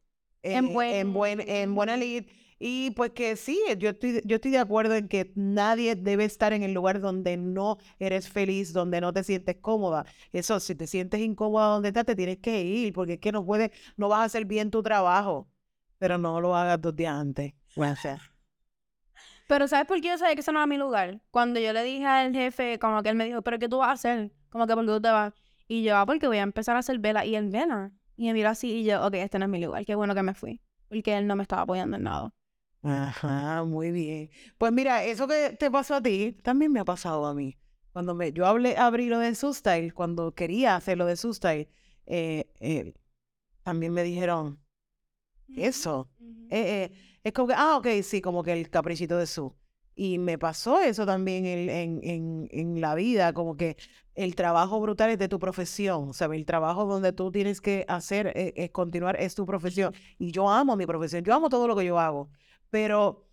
[0.44, 2.26] En eh, buen- en, buen, en buena lid.
[2.60, 6.54] Y pues que sí, yo estoy, yo estoy de acuerdo en que nadie debe estar
[6.54, 10.06] en el lugar donde no eres feliz, donde no te sientes cómoda.
[10.32, 13.46] Eso, si te sientes incómoda donde estás, te tienes que ir, porque es que no
[13.46, 15.50] puedes, no vas a hacer bien tu trabajo.
[15.98, 17.54] Pero no lo hagas dos días antes.
[17.76, 18.22] Gracias.
[19.48, 21.22] Pero ¿sabes por qué yo sabía que ese no era mi lugar?
[21.32, 23.90] Cuando yo le dije al jefe, como que él me dijo, ¿pero qué tú vas
[23.90, 24.32] a hacer?
[24.50, 25.34] Como que ¿por qué tú te vas?
[25.68, 27.26] Y yo, ah, porque voy a empezar a hacer vela.
[27.26, 27.92] Y él, vela.
[28.18, 29.86] Y me miró así y yo, ok, este no es mi lugar.
[29.86, 30.62] Qué bueno que me fui.
[30.90, 32.34] Porque él no me estaba apoyando en nada.
[32.82, 34.30] Ajá, muy bien.
[34.58, 37.58] Pues mira, eso que te pasó a ti, también me ha pasado a mí.
[37.92, 41.70] Cuando me, yo hablé, abrí lo de Style, cuando quería hacer lo de Style,
[42.06, 42.94] eh, eh,
[43.64, 44.60] también me dijeron,
[45.56, 46.10] eso,
[46.50, 49.56] eh, eh, es como que, ah, ok, sí, como que el caprichito de su.
[49.96, 53.78] Y me pasó eso también en, en, en, en la vida, como que
[54.16, 56.40] el trabajo brutal es de tu profesión, ¿sabes?
[56.40, 59.94] El trabajo donde tú tienes que hacer, eh, eh, continuar, es tu profesión.
[60.18, 62.30] Y yo amo mi profesión, yo amo todo lo que yo hago,
[62.70, 63.26] pero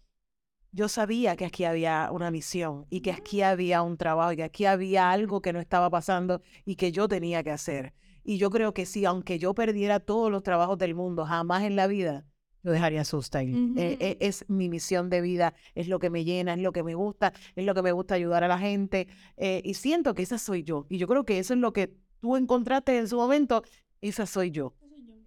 [0.72, 4.44] yo sabía que aquí había una misión y que aquí había un trabajo y que
[4.44, 7.94] aquí había algo que no estaba pasando y que yo tenía que hacer.
[8.24, 11.76] Y yo creo que sí, aunque yo perdiera todos los trabajos del mundo, jamás en
[11.76, 12.24] la vida
[12.62, 13.72] yo dejaría Sustain.
[13.72, 13.80] Ujú.
[13.80, 16.82] Eh, eh, es mi misión de vida, es lo que me llena, es lo que
[16.82, 19.08] me gusta, es lo que me gusta ayudar a la gente.
[19.36, 20.86] eh, y siento que esa soy yo.
[20.88, 23.64] Y yo creo que eso es lo que tú encontraste en su momento,
[24.00, 24.74] esa soy yo.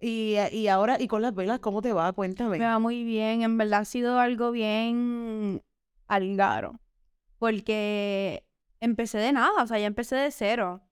[0.00, 2.12] Y, eh, y ahora, y con las velas, ¿cómo te va?
[2.12, 2.58] Cuéntame.
[2.58, 3.42] Me va muy bien.
[3.42, 5.62] En verdad ha sido algo bien
[6.06, 6.80] algaro.
[7.38, 8.44] Porque
[8.80, 10.85] empecé de nada, o sea, ya empecé de cero.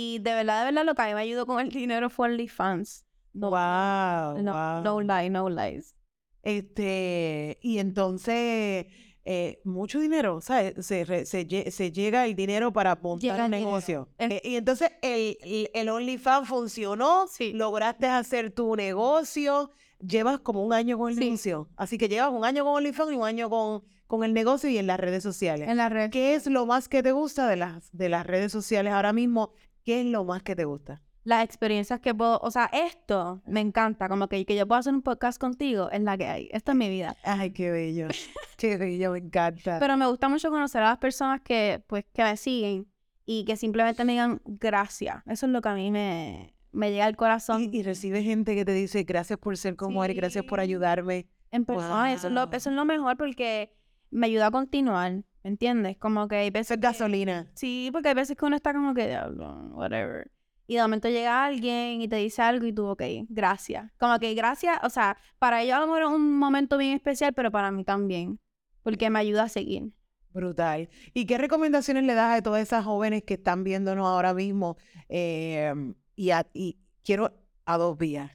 [0.00, 2.28] Y de verdad, de verdad, lo que a mí me ayudó con el dinero fue
[2.28, 3.04] OnlyFans.
[3.32, 5.96] No, Wow, no, no lie, no lies.
[6.42, 8.86] Este, y entonces,
[9.24, 10.86] eh, mucho dinero, ¿sabes?
[10.86, 14.08] Se, re- se, lle- se llega el dinero para montar el negocio.
[14.18, 17.52] Eh, y entonces el, el, el OnlyFans funcionó, Sí.
[17.52, 21.24] lograste hacer tu negocio, llevas como un año con el Sí.
[21.24, 21.68] negocio.
[21.76, 24.78] Así que llevas un año con OnlyFans y un año con, con el negocio y
[24.78, 25.68] en las redes sociales.
[25.68, 26.08] En la red.
[26.10, 29.52] ¿Qué es lo más que te gusta de las, de las redes sociales ahora mismo?
[29.88, 31.00] ¿Qué es lo más que te gusta?
[31.24, 34.92] Las experiencias que puedo, o sea, esto me encanta, como que, que yo puedo hacer
[34.92, 36.50] un podcast contigo, es la que hay.
[36.52, 37.16] Esto es mi vida.
[37.24, 38.08] Ay, qué bello.
[38.58, 39.78] Qué bello, me encanta.
[39.80, 42.86] Pero me gusta mucho conocer a las personas que, pues, que me siguen
[43.24, 45.22] y que simplemente me digan gracias.
[45.24, 47.62] Eso es lo que a mí me, me llega al corazón.
[47.62, 51.28] y, y recibes gente que te dice gracias por ser como eres, gracias por ayudarme.
[51.50, 53.74] en persona, eso, es lo, eso es lo mejor porque
[54.10, 55.96] me ayuda a continuar, ¿me entiendes?
[55.98, 57.50] Como que hay veces es que- gasolina.
[57.54, 60.30] Sí, porque hay veces que uno está como que, diablo, whatever.
[60.66, 63.90] Y de momento llega alguien y te dice algo y tú, ok, gracias.
[63.98, 67.32] Como que gracias, o sea, para ellos a lo mejor es un momento bien especial,
[67.32, 68.38] pero para mí también.
[68.82, 69.92] Porque me ayuda a seguir.
[70.30, 70.88] Brutal.
[71.14, 74.76] ¿Y qué recomendaciones le das a todas esas jóvenes que están viéndonos ahora mismo?
[75.08, 75.72] Eh,
[76.16, 77.32] y, a- y quiero
[77.64, 78.30] a dos vías.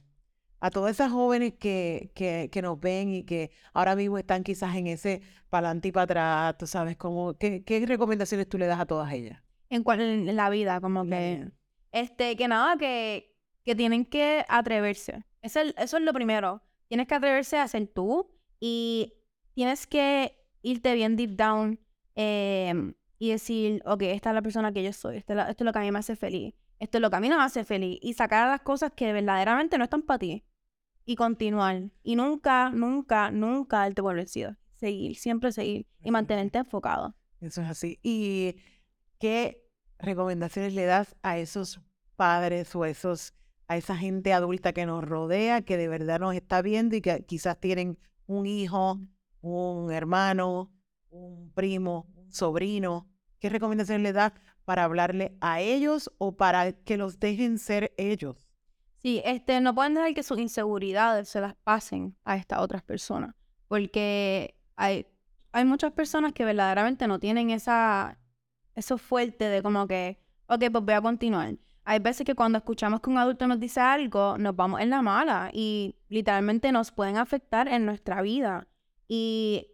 [0.64, 4.74] A todas esas jóvenes que, que, que nos ven y que ahora mismo están quizás
[4.76, 8.64] en ese para adelante y para atrás, tú sabes, como, ¿qué, qué recomendaciones tú le
[8.64, 9.42] das a todas ellas?
[9.68, 11.50] En, cual, en la vida, como que,
[11.92, 15.26] este, que nada, que, que tienen que atreverse.
[15.42, 16.62] Eso es, eso es lo primero.
[16.88, 19.12] Tienes que atreverse a ser tú y
[19.52, 21.78] tienes que irte bien deep down
[22.14, 25.62] em, y decir, ok, esta es la persona que yo soy, esto es, la- esto
[25.62, 27.36] es lo que a mí me hace feliz, esto es lo que a mí no
[27.36, 30.42] me hace feliz y sacar las cosas que verdaderamente no están para ti
[31.04, 34.56] y continuar y nunca, nunca, nunca darte por vencido.
[34.72, 37.14] Seguir, siempre seguir y mantenerte enfocado.
[37.40, 37.98] Eso es así.
[38.02, 38.56] ¿Y
[39.18, 39.62] qué
[39.98, 41.80] recomendaciones le das a esos
[42.16, 43.34] padres o esos,
[43.68, 47.24] a esa gente adulta que nos rodea, que de verdad nos está viendo y que
[47.24, 49.00] quizás tienen un hijo,
[49.40, 50.72] un hermano,
[51.10, 53.08] un primo, un sobrino?
[53.38, 54.32] ¿Qué recomendaciones le das
[54.64, 58.43] para hablarle a ellos o para que los dejen ser ellos?
[59.04, 63.34] Sí, este, no pueden dejar que sus inseguridades se las pasen a estas otras personas,
[63.68, 65.06] porque hay,
[65.52, 68.18] hay muchas personas que verdaderamente no tienen esa,
[68.74, 71.54] eso fuerte de como que, ok, pues voy a continuar.
[71.84, 75.02] Hay veces que cuando escuchamos que un adulto nos dice algo, nos vamos en la
[75.02, 78.68] mala y literalmente nos pueden afectar en nuestra vida
[79.06, 79.68] y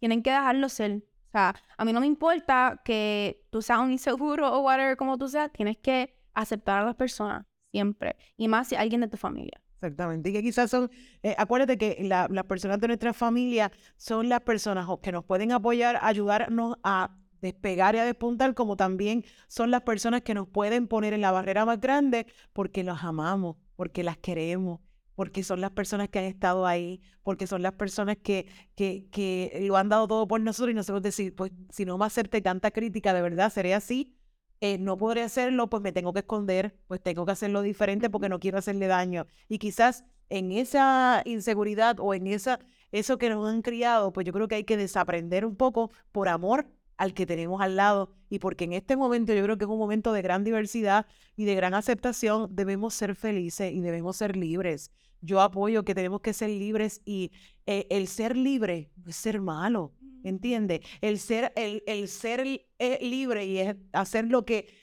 [0.00, 1.04] tienen que dejarlo ser.
[1.28, 5.18] O sea, a mí no me importa que tú seas un inseguro o whatever como
[5.18, 8.16] tú seas, tienes que aceptar a las personas siempre.
[8.36, 9.60] Y más si alguien de tu familia.
[9.76, 10.30] Exactamente.
[10.30, 10.90] Y que quizás son,
[11.24, 15.50] eh, acuérdate que la- las personas de nuestra familia son las personas que nos pueden
[15.50, 20.86] apoyar, ayudarnos a despegar y a despuntar, como también son las personas que nos pueden
[20.86, 24.78] poner en la barrera más grande porque los amamos, porque las queremos,
[25.16, 29.64] porque son las personas que han estado ahí, porque son las personas que, que, que
[29.66, 32.70] lo han dado todo por nosotros y nosotros decir, pues si no me acepte tanta
[32.70, 34.14] crítica, de verdad, seré así.
[34.62, 38.28] Eh, no podré hacerlo, pues me tengo que esconder, pues tengo que hacerlo diferente porque
[38.28, 39.26] no quiero hacerle daño.
[39.48, 42.60] Y quizás en esa inseguridad o en esa,
[42.92, 46.28] eso que nos han criado, pues yo creo que hay que desaprender un poco por
[46.28, 49.70] amor al que tenemos al lado y porque en este momento yo creo que es
[49.70, 54.36] un momento de gran diversidad y de gran aceptación, debemos ser felices y debemos ser
[54.36, 54.92] libres.
[55.22, 57.32] Yo apoyo que tenemos que ser libres y
[57.66, 59.90] eh, el ser libre no es ser malo.
[60.24, 60.80] ¿Entiendes?
[61.00, 62.40] El ser, el, el ser
[62.78, 64.74] eh, libre y es hacer lo que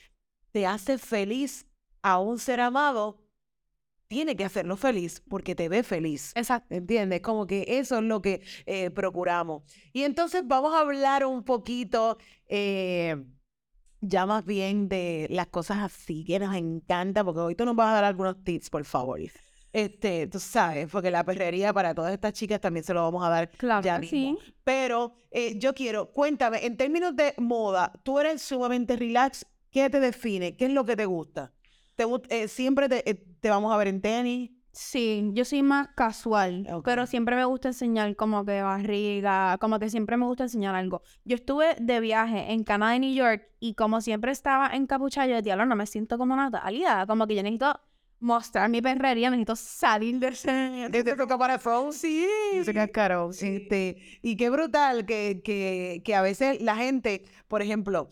[0.52, 1.66] te hace feliz
[2.02, 3.22] a un ser amado,
[4.08, 6.32] tiene que hacerlo feliz porque te ve feliz.
[6.34, 6.74] Exacto.
[6.74, 7.20] ¿Entiendes?
[7.20, 9.62] Como que eso es lo que eh, procuramos.
[9.92, 13.16] Y entonces vamos a hablar un poquito eh,
[14.00, 17.90] ya más bien de las cosas así que nos encanta, porque hoy tú nos vas
[17.90, 19.20] a dar algunos tips, por favor.
[19.72, 23.28] Este, tú sabes, porque la perrería para todas estas chicas también se lo vamos a
[23.28, 24.32] dar Claro ya que sí.
[24.32, 24.38] mismo.
[24.64, 30.00] Pero eh, yo quiero, cuéntame, en términos de moda, tú eres sumamente relax, ¿qué te
[30.00, 30.56] define?
[30.56, 31.52] ¿Qué es lo que te gusta?
[31.94, 34.50] ¿Te, gust- eh, siempre te, eh, te vamos a ver en tenis?
[34.72, 39.90] Sí, yo soy más casual, pero siempre me gusta enseñar como que barriga, como que
[39.90, 41.02] siempre me gusta enseñar algo.
[41.24, 45.34] Yo estuve de viaje en Canadá y New York y como siempre estaba encapuchada, yo
[45.34, 47.80] decía, no me siento como Natalia, como que yo necesito
[48.20, 50.88] mostrar mi perrería, necesito salir de ese...
[50.90, 51.92] ¿Te toca para phone?
[51.92, 52.26] Sí.
[52.52, 53.30] Ese cascarón.
[53.30, 58.08] Este, y qué brutal que, que, que a veces la gente, por ejemplo,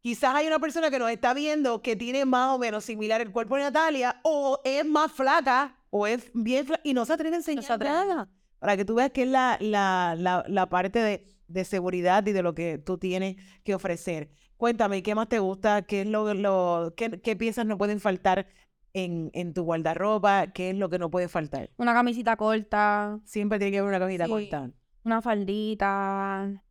[0.00, 3.32] quizás hay una persona que nos está viendo que tiene más o menos similar el
[3.32, 7.36] cuerpo de Natalia, o es más flaca, o es bien flaca, y no se atreve
[7.36, 7.94] a enseñar se atreve.
[7.94, 8.28] nada.
[8.58, 12.32] Para que tú veas que es la, la, la, la parte de, de seguridad y
[12.32, 14.30] de lo que tú tienes que ofrecer.
[14.56, 15.82] Cuéntame, ¿qué más te gusta?
[15.82, 18.46] ¿Qué es lo, lo qué, qué piezas no pueden faltar
[18.92, 20.48] en, en tu guardarropa?
[20.52, 21.70] ¿Qué es lo que no puede faltar?
[21.76, 24.30] Una camisita corta, Siempre tiene que haber una camisa Sí.
[24.30, 24.70] corta.
[25.04, 26.62] una faldita,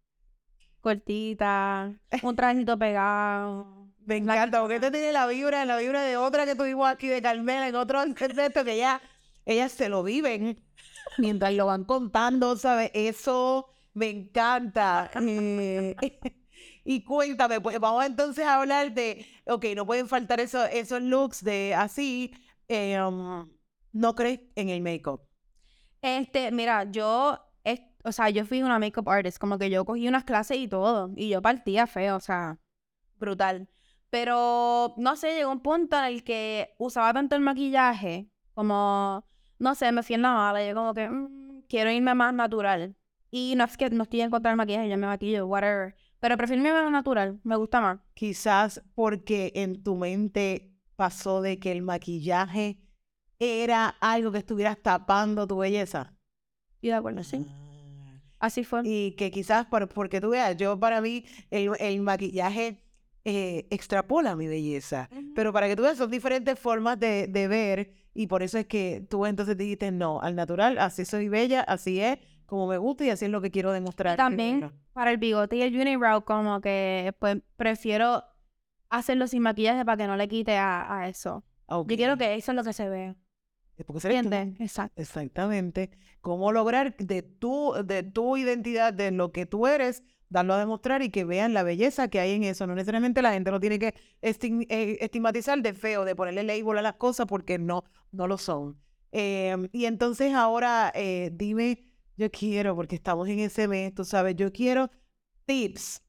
[0.82, 3.88] cortita, un trajecito pegado.
[4.06, 7.22] Me encanta, porque este tiene la vibra, la vibra de otra que tuvimos aquí de
[7.22, 9.02] Carmela, en otro esto que ya,
[9.46, 10.60] ellas se lo viven
[11.20, 12.90] mientras lo van contando, ¿sabes?
[12.94, 15.12] Eso me encanta.
[16.84, 21.44] Y cuéntame, pues vamos entonces a hablar de, ok, no pueden faltar esos, esos looks
[21.44, 22.34] de así,
[22.68, 23.50] eh, um,
[23.92, 25.22] ¿no crees en el make-up?
[26.02, 27.38] Este, mira, yo,
[28.04, 31.12] o sea, yo fui una makeup artist, como que yo cogí unas clases y todo,
[31.16, 32.60] y yo partía feo, o sea,
[33.18, 33.70] brutal.
[34.10, 39.26] Pero, no sé, llegó un punto en el que usaba tanto el maquillaje, como,
[39.60, 42.96] no sé, me fui en la mala, yo como que, mm, quiero irme más natural.
[43.32, 45.96] Y no es que no estoy en contra del maquillaje, yo me maquillo, whatever.
[46.20, 48.00] Pero prefiero irme más natural, me gusta más.
[48.14, 52.78] Quizás porque en tu mente pasó de que el maquillaje
[53.40, 56.14] era algo que estuvieras tapando tu belleza.
[56.82, 57.46] Y de acuerdo, sí.
[57.50, 58.20] Ah.
[58.40, 58.82] Así fue.
[58.86, 62.82] Y que quizás por- porque tú veas, yo para mí el, el maquillaje
[63.26, 65.10] eh, extrapola mi belleza.
[65.36, 68.66] Pero para que tú veas, son diferentes formas de, de ver y por eso es
[68.66, 73.06] que tú entonces dijiste, no, al natural, así soy bella, así es, como me gusta
[73.06, 74.18] y así es lo que quiero demostrar.
[74.18, 74.76] también- primero".
[74.94, 78.24] Para el bigote y el unibrow, como que pues prefiero
[78.90, 81.44] hacerlo sin maquillaje para que no le quite a, a eso.
[81.68, 81.92] Ok.
[81.92, 83.16] Yo quiero que eso es lo que se vea.
[83.86, 84.08] Porque.
[84.08, 84.60] ¿Entiendes?
[84.60, 85.02] Exacto.
[85.02, 85.90] Exactamente.
[86.20, 91.02] Cómo lograr de tu, de tu identidad, de lo que tú eres, darlo a demostrar
[91.02, 92.68] y que vean la belleza que hay en eso.
[92.68, 96.78] No necesariamente la gente lo tiene que estig- eh, estigmatizar de feo, de ponerle label
[96.80, 98.78] a las cosas porque no, no lo son.
[99.12, 101.86] Em, y entonces ahora eh, dime,
[102.20, 104.92] yo quiero, porque estamos en ese mes, tú sabes, yo quiero
[105.46, 106.04] tips.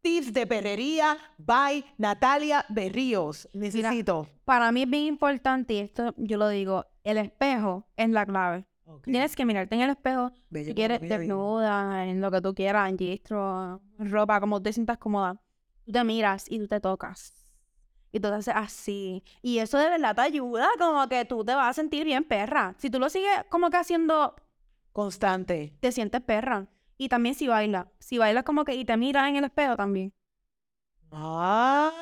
[0.00, 3.48] Tips de perrería by Natalia Berríos.
[3.52, 4.28] Necesito.
[4.44, 8.64] Para mí es bien importante, y esto yo lo digo, el espejo es la clave.
[9.02, 12.88] Tienes que mirarte en el espejo, Bello si quieres desnuda, en lo que tú quieras,
[12.88, 15.40] en gistro, ropa, como te sientas cómoda.
[15.84, 17.34] Tú te miras y tú te tocas.
[18.12, 19.24] Y tú te haces así.
[19.40, 22.74] Y eso de verdad te ayuda, como que tú te vas a sentir bien perra.
[22.78, 24.36] Si tú lo sigues como que haciendo
[24.92, 25.72] Constante.
[25.80, 26.66] te sientes perra.
[26.98, 27.86] Y también si bailas.
[27.98, 30.12] Si bailas como que y te miras en el espejo también.
[31.10, 31.92] Ah,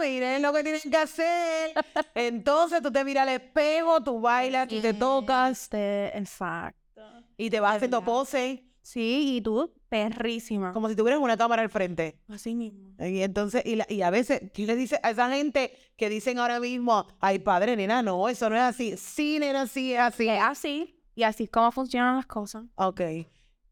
[0.00, 1.72] miren lo que tienen que hacer.
[2.14, 7.02] Entonces tú te miras al espejo, tú bailas, tú te tocas Este, exacto.
[7.36, 8.12] y te vas haciendo verdad.
[8.12, 10.72] pose Sí, y tú, perrísima.
[10.72, 12.18] como si tuvieras una cámara al frente.
[12.28, 12.94] Así mismo.
[12.98, 16.38] Y entonces, y, la- y a veces, ¿qué le dice a esa gente que dicen
[16.38, 18.96] ahora mismo, ay padre, nena, no, eso no es así?
[18.96, 20.26] Sí, nena, sí es así.
[20.30, 20.97] Es así.
[21.18, 22.64] Y así es como funcionan las cosas.
[22.76, 23.00] Ok.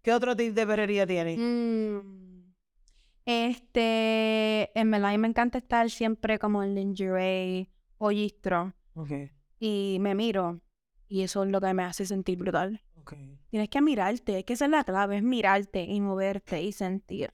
[0.02, 1.38] ¿Qué otro tip de perrería tienes?
[1.38, 2.42] Mm,
[3.24, 8.74] Este, en verdad, me encanta estar siempre como en lingerie o gistro.
[8.94, 9.12] Ok,
[9.60, 10.60] Y me miro.
[11.06, 12.82] Y eso es lo que me hace sentir brutal.
[12.96, 13.14] ok.
[13.50, 17.32] Tienes que mirarte, es que esa es la clave, es mirarte y moverte y sentir.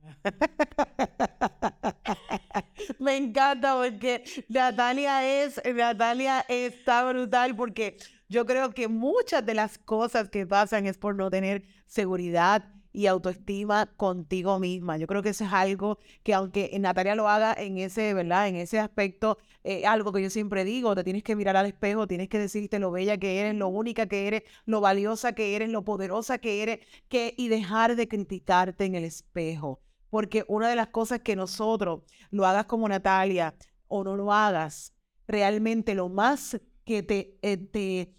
[3.00, 7.96] Me encanta porque Natalia es, Natalia está brutal porque
[8.28, 13.06] yo creo que muchas de las cosas que pasan es por no tener seguridad y
[13.06, 14.96] autoestima contigo misma.
[14.96, 18.48] Yo creo que eso es algo que aunque Natalia lo haga en ese, ¿verdad?
[18.48, 19.38] En ese aspecto,
[19.86, 22.90] algo que yo siempre digo, te tienes que mirar al espejo, tienes que decirte lo
[22.90, 26.80] bella que eres, lo única que eres, lo valiosa que eres, lo poderosa que eres,
[27.08, 29.80] que, y dejar de criticarte en el espejo.
[30.10, 33.54] Porque una de las cosas que nosotros, lo hagas como Natalia
[33.88, 34.94] o no lo hagas,
[35.26, 38.14] realmente lo más que te, eh, te,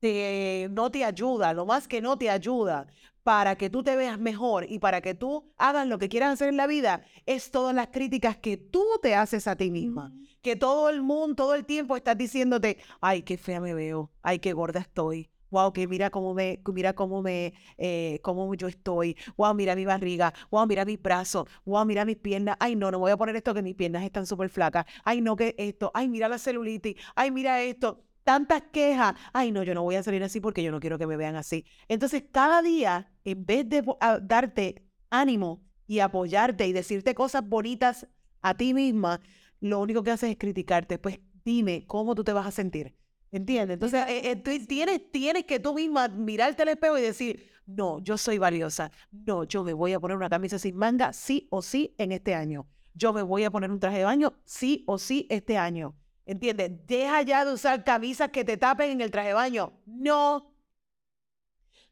[0.00, 2.88] te- no te ayuda, lo más que no te ayuda
[3.24, 6.48] para que tú te veas mejor y para que tú hagas lo que quieras hacer
[6.50, 10.14] en la vida, es todas las críticas que tú te haces a ti misma.
[10.42, 14.40] Que todo el mundo, todo el tiempo estás diciéndote, ay, qué fea me veo, ay,
[14.40, 15.31] qué gorda estoy.
[15.52, 19.16] Wow, que mira cómo me, mira cómo me, eh, cómo yo estoy.
[19.36, 20.32] Wow, mira mi barriga.
[20.50, 21.46] Wow, mira mis brazos.
[21.66, 22.56] Wow, mira mis piernas.
[22.58, 24.86] Ay, no, no voy a poner esto que mis piernas están súper flacas.
[25.04, 25.90] Ay, no, que esto.
[25.94, 26.96] Ay, mira la celulitis.
[27.14, 28.02] Ay, mira esto.
[28.24, 29.14] Tantas quejas.
[29.34, 31.36] Ay, no, yo no voy a salir así porque yo no quiero que me vean
[31.36, 31.66] así.
[31.86, 33.84] Entonces, cada día, en vez de
[34.22, 38.08] darte ánimo y apoyarte y decirte cosas bonitas
[38.40, 39.20] a ti misma,
[39.60, 40.98] lo único que haces es criticarte.
[40.98, 43.01] Pues dime cómo tú te vas a sentir.
[43.32, 43.74] ¿Entiendes?
[43.76, 47.98] Entonces, eh, eh, tú tienes, tienes que tú misma mirarte al espejo y decir, no,
[48.00, 48.92] yo soy valiosa.
[49.10, 52.34] No, yo me voy a poner una camisa sin manga, sí o sí, en este
[52.34, 52.66] año.
[52.94, 55.94] Yo me voy a poner un traje de baño, sí o sí, este año.
[56.26, 56.72] ¿Entiendes?
[56.86, 59.72] Deja ya de usar camisas que te tapen en el traje de baño.
[59.86, 60.52] No.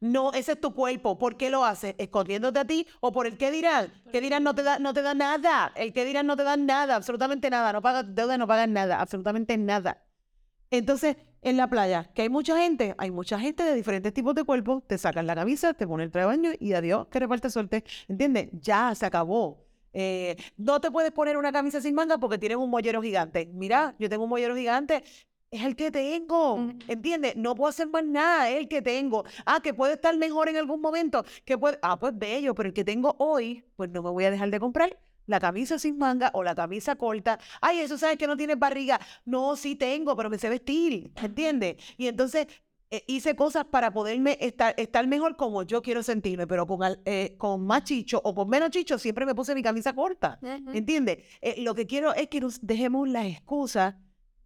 [0.00, 1.18] No, ese es tu cuerpo.
[1.18, 1.94] ¿Por qué lo haces?
[1.98, 3.92] ¿Escondiéndote a ti o por el qué dirán?
[4.12, 5.72] ¿Qué dirán no te da, no te da nada?
[5.74, 7.72] El qué dirán no te da nada, absolutamente nada.
[7.72, 10.02] No pagas deuda, no pagas nada, absolutamente nada.
[10.70, 14.44] Entonces, en la playa, que hay mucha gente, hay mucha gente de diferentes tipos de
[14.44, 17.50] cuerpos, te sacan la camisa, te ponen el traje de baño y adiós, que reparte
[17.50, 17.84] suerte.
[18.08, 18.48] ¿Entiendes?
[18.52, 19.64] Ya se acabó.
[19.92, 23.46] Eh, no te puedes poner una camisa sin manga porque tienes un mollero gigante.
[23.52, 25.02] Mira, yo tengo un mollero gigante.
[25.50, 27.34] Es el que tengo, ¿entiendes?
[27.34, 29.24] No puedo hacer más nada, es el que tengo.
[29.44, 32.72] Ah, que puede estar mejor en algún momento, que puede, ah, pues bello, pero el
[32.72, 34.96] que tengo hoy, pues no me voy a dejar de comprar
[35.30, 37.38] la camisa sin manga o la camisa corta.
[37.60, 39.00] Ay, eso sabes que no tienes barriga.
[39.24, 41.76] No, sí tengo, pero me sé vestir, ¿entiendes?
[41.96, 42.48] Y entonces
[42.90, 47.36] eh, hice cosas para poderme estar, estar mejor como yo quiero sentirme, pero con, eh,
[47.38, 50.40] con más chicho o con menos chicho siempre me puse mi camisa corta,
[50.74, 51.18] ¿entiendes?
[51.40, 53.94] Eh, lo que quiero es que nos dejemos las excusas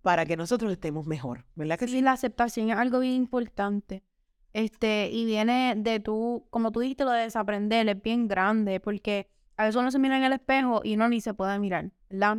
[0.02, 2.02] para que nosotros estemos mejor, ¿verdad que sí?
[2.02, 4.04] la aceptación es algo bien importante.
[4.52, 9.28] Este, y viene de tú, como tú dijiste, lo de desaprender, es bien grande, porque
[9.56, 12.38] a veces uno se mira en el espejo y uno ni se puede mirar, ¿verdad?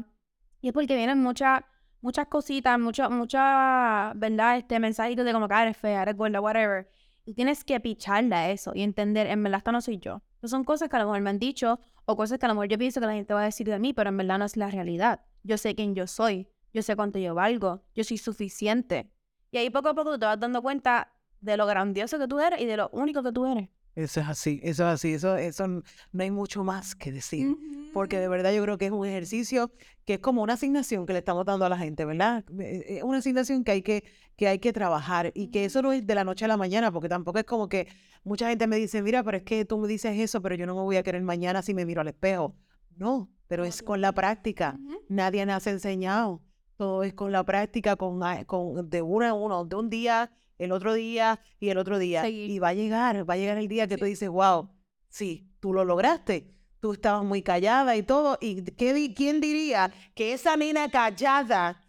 [0.62, 1.62] Y es porque vienen muchas
[2.06, 4.58] muchas cositas, muchas, muchas, ¿verdad?
[4.58, 6.88] Este mensajitos de como que ah, eres fea, eres gorda, whatever.
[7.26, 10.22] Y tienes que picharle a eso y entender, en verdad, esta no soy yo.
[10.44, 12.54] No son cosas que a lo mejor me han dicho o cosas que a lo
[12.54, 14.46] mejor yo pienso que la gente va a decir de mí, pero en verdad no
[14.46, 15.22] es la realidad.
[15.42, 19.12] Yo sé quién yo soy, yo sé cuánto yo valgo, yo soy suficiente.
[19.50, 21.12] Y ahí poco a poco te vas dando cuenta
[21.42, 23.70] de lo grandioso que tú eres y de lo único que tú eres.
[23.96, 25.84] Eso es así, eso es así, eso, eso no
[26.18, 27.56] hay mucho más que decir,
[27.94, 29.72] porque de verdad yo creo que es un ejercicio
[30.04, 32.44] que es como una asignación que le estamos dando a la gente, ¿verdad?
[32.60, 34.04] Eh, es una asignación que hay que,
[34.36, 36.92] que hay que trabajar y que eso no es de la noche a la mañana,
[36.92, 37.88] porque tampoco es como que
[38.26, 40.76] mucha gente me dice, mira, pero es que tú me dices eso, pero yo no
[40.76, 42.54] me voy a querer mañana si me miro al espejo.
[42.98, 44.78] No, pero es con la práctica.
[45.08, 46.42] Nadie nos ha enseñado.
[46.78, 50.32] Todo es con la práctica, con, ah, con de uno a uno, de un día
[50.58, 52.28] el otro día y el otro día.
[52.28, 54.70] Y va a llegar, va a llegar el día que tú dices, wow,
[55.10, 56.52] sí, tú lo lograste.
[56.80, 58.38] Tú estabas muy callada y todo.
[58.42, 61.82] ¿Y qué, quién diría que esa nena callada,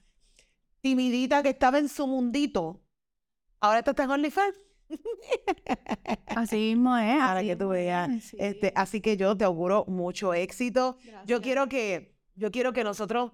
[0.81, 2.83] timidita que estaba en su mundito,
[3.61, 4.57] ahora está en OnlyFans?
[6.27, 7.19] Así mismo es.
[7.19, 8.35] Para que tú veas.
[8.39, 10.97] Este, así que yo te auguro mucho éxito.
[11.27, 13.33] Yo quiero que, yo quiero que nosotros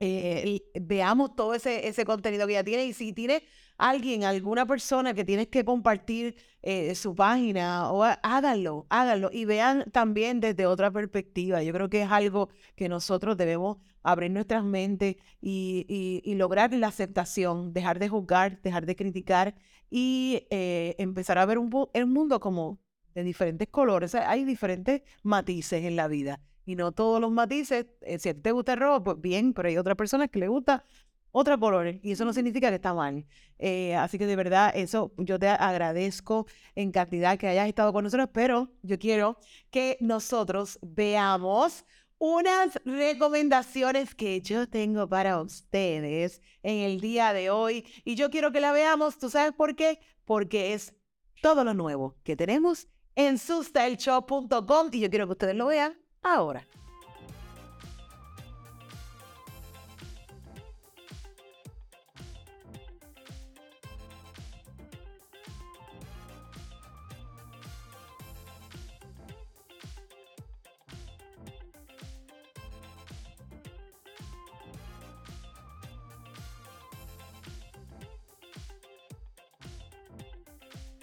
[0.00, 2.84] eh, veamos todo ese, ese contenido que ella tiene.
[2.84, 3.42] Y si tiene
[3.78, 9.90] alguien, alguna persona que tienes que compartir eh, su página, o háganlo, háganlo y vean
[9.92, 11.62] también desde otra perspectiva.
[11.62, 16.88] Yo creo que es algo que nosotros debemos abrir nuestras mentes y, y, lograr la
[16.88, 19.54] aceptación, dejar de juzgar, dejar de criticar
[19.90, 22.80] y eh, empezar a ver un, el mundo como
[23.14, 24.14] de diferentes colores.
[24.14, 27.86] hay diferentes matices en la vida y no todos los matices.
[28.02, 30.84] Eh, si te gusta el rojo, pues bien, pero hay otras personas que le gusta
[31.30, 33.24] otra colores y eso no significa que está mal.
[33.58, 38.04] Eh, así que de verdad, eso yo te agradezco en cantidad que hayas estado con
[38.04, 39.38] nosotros, pero yo quiero
[39.70, 41.86] que nosotros veamos
[42.18, 48.52] unas recomendaciones que yo tengo para ustedes en el día de hoy y yo quiero
[48.52, 50.00] que la veamos, ¿tú sabes por qué?
[50.26, 50.94] Porque es
[51.40, 56.64] todo lo nuevo que tenemos en sustyleshop.com y yo quiero que ustedes lo vean ahora.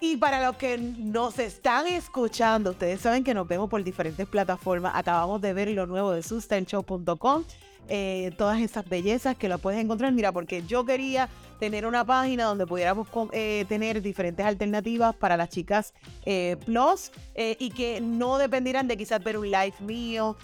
[0.07, 4.91] Y para los que nos están escuchando, ustedes saben que nos vemos por diferentes plataformas.
[4.95, 7.43] Acabamos de ver lo nuevo de sustanshow.com.
[7.89, 10.11] Eh, todas esas bellezas que lo puedes encontrar.
[10.11, 11.27] Mira, porque yo quería
[11.59, 15.91] tener una página donde pudiéramos eh, tener diferentes alternativas para las chicas
[16.23, 20.37] eh, plus y que no dependieran de quizás ver un live mío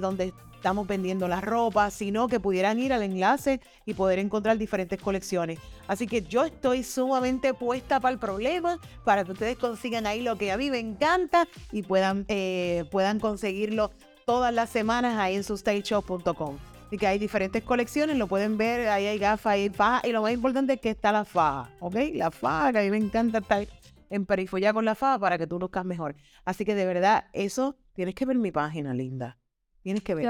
[0.00, 5.00] donde estamos vendiendo la ropa, sino que pudieran ir al enlace y poder encontrar diferentes
[5.00, 5.60] colecciones.
[5.86, 10.36] Así que yo estoy sumamente puesta para el problema, para que ustedes consigan ahí lo
[10.36, 13.92] que a mí me encanta y puedan, eh, puedan conseguirlo
[14.26, 16.58] todas las semanas ahí en sustageshop.com.
[16.88, 20.22] Así que hay diferentes colecciones, lo pueden ver, ahí hay gafas, hay faja, y lo
[20.22, 21.94] más importante es que está la faja, ¿ok?
[22.14, 23.66] La faja, que a mí me encanta estar
[24.10, 26.16] en perifolla con la faja para que tú luzcas mejor.
[26.44, 29.38] Así que de verdad, eso tienes que ver mi página, linda.
[29.82, 30.24] Tienes que ver.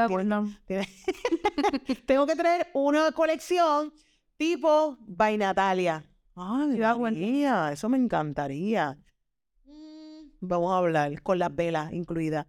[2.07, 3.93] Tengo que traer una colección
[4.37, 6.05] tipo by Natalia.
[6.35, 8.99] Ay, María, eso me encantaría.
[9.65, 10.31] Mm.
[10.41, 12.47] Vamos a hablar con las velas incluidas.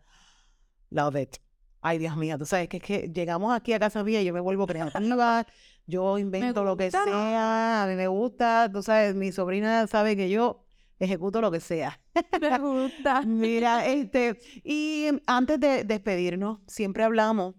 [0.92, 1.38] Love it.
[1.82, 4.34] Ay, Dios mío, tú sabes que es que llegamos aquí a casa mía y yo
[4.34, 5.46] me vuelvo creativa,
[5.88, 10.30] yo invento lo que sea, a mí me gusta, tú sabes, mi sobrina sabe que
[10.30, 10.66] yo
[11.00, 12.00] ejecuto lo que sea.
[12.42, 13.22] Me gusta.
[13.22, 17.56] Mira, este, y antes de despedirnos, siempre hablamos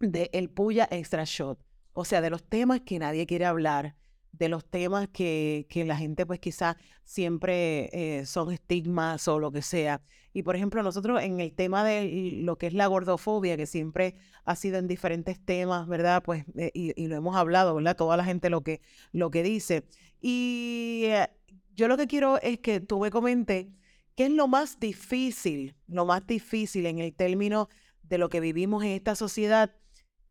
[0.00, 3.96] de el Puya Extra Shot, o sea, de los temas que nadie quiere hablar,
[4.32, 9.52] de los temas que, que la gente pues quizás siempre eh, son estigmas o lo
[9.52, 10.02] que sea.
[10.32, 14.16] Y por ejemplo, nosotros en el tema de lo que es la gordofobia, que siempre
[14.44, 16.22] ha sido en diferentes temas, ¿verdad?
[16.22, 17.96] Pues, eh, y, lo hemos hablado, ¿verdad?
[17.96, 18.80] Toda la gente lo que,
[19.12, 19.84] lo que dice.
[20.20, 21.28] Y eh,
[21.74, 23.66] yo lo que quiero es que tú me comentes
[24.14, 27.68] qué es lo más difícil, lo más difícil en el término
[28.02, 29.74] de lo que vivimos en esta sociedad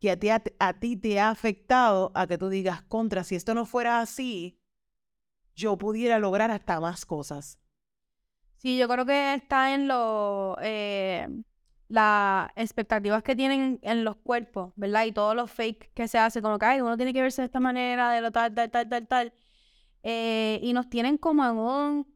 [0.00, 3.54] que a ti, a, ti te ha afectado a que tú digas, contra, si esto
[3.54, 4.58] no fuera así,
[5.54, 7.58] yo pudiera lograr hasta más cosas.
[8.56, 11.28] Sí, yo creo que está en lo, eh,
[11.88, 15.04] las expectativas que tienen en los cuerpos, ¿verdad?
[15.04, 17.46] Y todos los fake que se hace, como que Ay, uno tiene que verse de
[17.46, 19.32] esta manera, de lo tal, tal, tal, tal, tal.
[20.02, 22.14] Eh, y nos tienen como en un,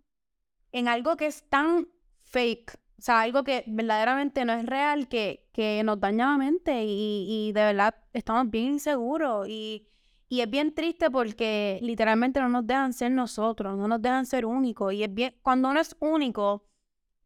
[0.72, 1.88] en algo que es tan
[2.24, 6.84] fake, o sea, algo que verdaderamente no es real, que, que nos daña la mente
[6.84, 9.88] y, y de verdad estamos bien inseguros y,
[10.28, 14.46] y, es bien triste porque literalmente no nos dejan ser nosotros, no nos dejan ser
[14.46, 16.66] únicos y es bien, cuando uno es único,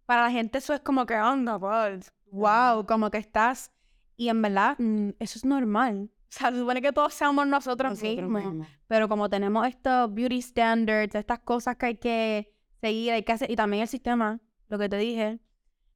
[0.05, 3.73] para la gente eso es como que anda, pues, wow, como que estás
[4.17, 6.11] y en verdad mm, eso es normal.
[6.31, 11.17] O sea, se supone que todos seamos nosotros, mismos, pero como tenemos estos beauty standards,
[11.17, 14.89] estas cosas que hay que seguir, hay que hacer, y también el sistema, lo que
[14.89, 15.41] te dije,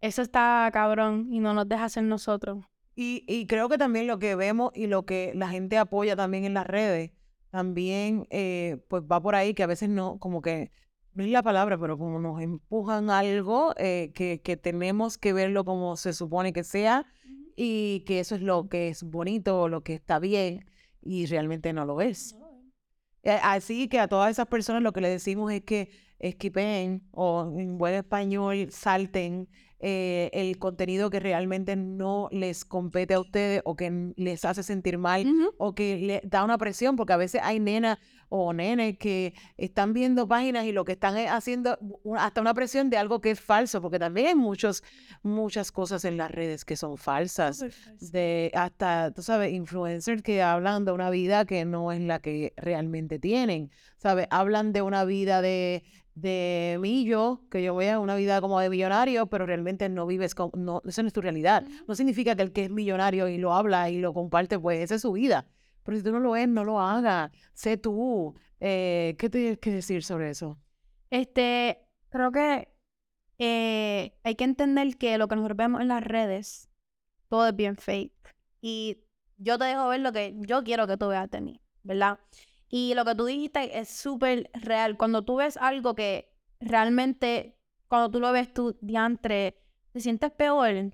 [0.01, 2.65] eso está cabrón y no nos deja ser nosotros.
[2.97, 6.45] Y, y creo que también lo que vemos y lo que la gente apoya también
[6.45, 7.13] en las redes,
[7.51, 10.73] también eh, pues va por ahí que a veces no, como que,
[11.13, 15.65] no es la palabra, pero como nos empujan algo eh, que, que tenemos que verlo
[15.65, 17.07] como se supone que sea
[17.57, 20.65] y que eso es lo que es bonito, lo que está bien
[21.03, 22.37] y realmente no lo es.
[23.23, 27.53] Eh, así que a todas esas personas lo que le decimos es que esquipen o
[27.57, 29.49] en buen español salten
[29.87, 34.97] eh, el contenido que realmente no les compete a ustedes o que les hace sentir
[34.97, 35.27] mal
[35.59, 37.99] o que le da una presión, porque a veces hay nenas
[38.31, 41.79] o nenes que están viendo páginas y lo que están haciendo
[42.17, 44.83] hasta una presión de algo que es falso, porque también hay muchos,
[45.23, 47.63] muchas cosas en las redes que son falsas,
[48.01, 52.55] de hasta, tú sabes, influencers que hablan de una vida que no es la que
[52.57, 54.29] realmente tienen, ¿sabes?
[54.31, 55.85] Hablan de una vida de
[56.15, 60.07] de mí yo, que yo voy a una vida como de millonario, pero realmente no
[60.07, 61.65] vives, con, no, eso no es tu realidad.
[61.89, 64.95] No significa que el que es millonario y lo habla y lo comparte, pues esa
[64.97, 65.47] es su vida.
[65.83, 67.31] Pero si tú no lo ves, no lo hagas.
[67.53, 68.35] Sé tú.
[68.61, 70.59] Eh, ¿Qué tienes que decir sobre eso?
[71.11, 72.69] Este, creo que
[73.39, 76.71] eh, hay que entender que lo que nosotros vemos en las redes,
[77.29, 78.13] todo es bien fake.
[78.61, 78.99] Y
[79.37, 82.19] yo te dejo ver lo que yo quiero que tú veas de mí, ¿verdad?
[82.69, 84.97] Y lo que tú dijiste es súper real.
[84.97, 87.57] Cuando tú ves algo que realmente,
[87.89, 89.61] cuando tú lo ves tú diantre,
[89.93, 90.93] te sientes peor,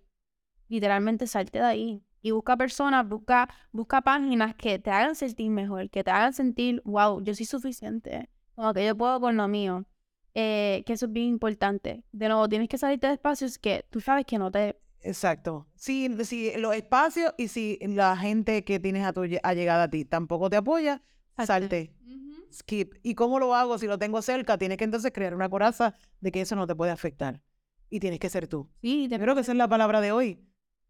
[0.69, 2.05] literalmente salte de ahí.
[2.23, 6.83] Y busca personas, busca, busca páginas que te hagan sentir mejor, que te hagan sentir,
[6.85, 9.87] wow, yo soy suficiente, como que yo puedo con lo mío.
[10.35, 12.05] Eh, que eso es bien importante.
[12.13, 14.79] De nuevo, tienes que salirte de espacios que tú sabes que no te...
[15.01, 15.67] Exacto.
[15.77, 20.05] Si, si los espacios y si la gente que tienes a tu llegada a ti
[20.05, 21.03] tampoco te apoya,
[21.47, 21.95] salte.
[22.53, 22.95] Skip.
[23.03, 24.59] ¿Y cómo lo hago si lo tengo cerca?
[24.59, 27.43] Tienes que entonces crear una coraza de que eso no te puede afectar.
[27.89, 28.69] Y tienes que ser tú.
[28.83, 29.19] Sí, te...
[29.19, 30.45] creo que esa es la palabra de hoy.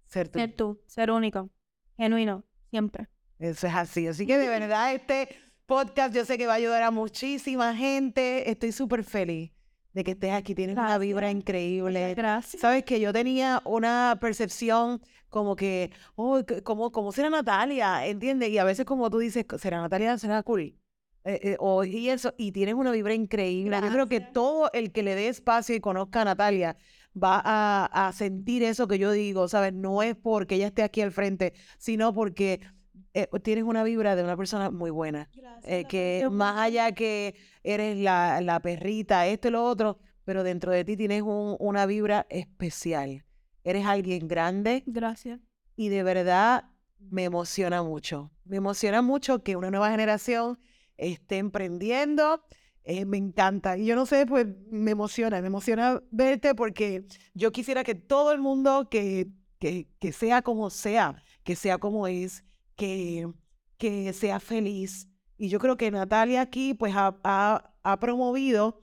[0.04, 0.38] Ser tú.
[0.38, 1.50] Ser tú, ser único,
[1.96, 3.08] genuino, siempre.
[3.38, 4.06] Eso es así.
[4.06, 5.28] Así que de verdad este
[5.66, 8.50] podcast yo sé que va a ayudar a muchísima gente.
[8.50, 9.52] Estoy súper feliz
[9.92, 10.54] de que estés aquí.
[10.54, 12.14] Tienes una vibra increíble.
[12.14, 12.60] Gracias.
[12.60, 18.50] Sabes que yo tenía una percepción como que, oh, como, como será Natalia, ¿entiendes?
[18.50, 20.76] Y a veces como tú dices, será Natalia, será cool.
[21.24, 23.78] Eh, eh, y eso, y tienes una vibra increíble.
[23.82, 26.76] Yo creo que todo el que le dé espacio y conozca a Natalia
[27.14, 29.74] va a, a, sentir eso que yo digo, ¿sabes?
[29.74, 32.60] No es porque ella esté aquí al frente, sino porque
[33.14, 35.28] eh, tienes una vibra de una persona muy buena.
[35.88, 40.84] que más allá que eres la, la, perrita, esto y lo otro, pero dentro de
[40.84, 43.24] ti tienes un, una vibra especial.
[43.64, 44.82] Eres alguien grande.
[44.86, 45.40] Gracias.
[45.76, 46.64] Y de verdad
[46.98, 48.30] me emociona mucho.
[48.44, 50.58] Me emociona mucho que una nueva generación
[50.96, 52.42] esté emprendiendo.
[52.84, 53.76] Eh, me encanta.
[53.76, 57.04] Y yo no sé, pues me emociona, me emociona verte porque
[57.34, 62.06] yo quisiera que todo el mundo que, que, que sea como sea, que sea como
[62.06, 62.44] es,
[62.80, 63.28] que,
[63.76, 65.06] que sea feliz.
[65.36, 68.80] Y yo creo que Natalia aquí pues ha, ha, ha promovido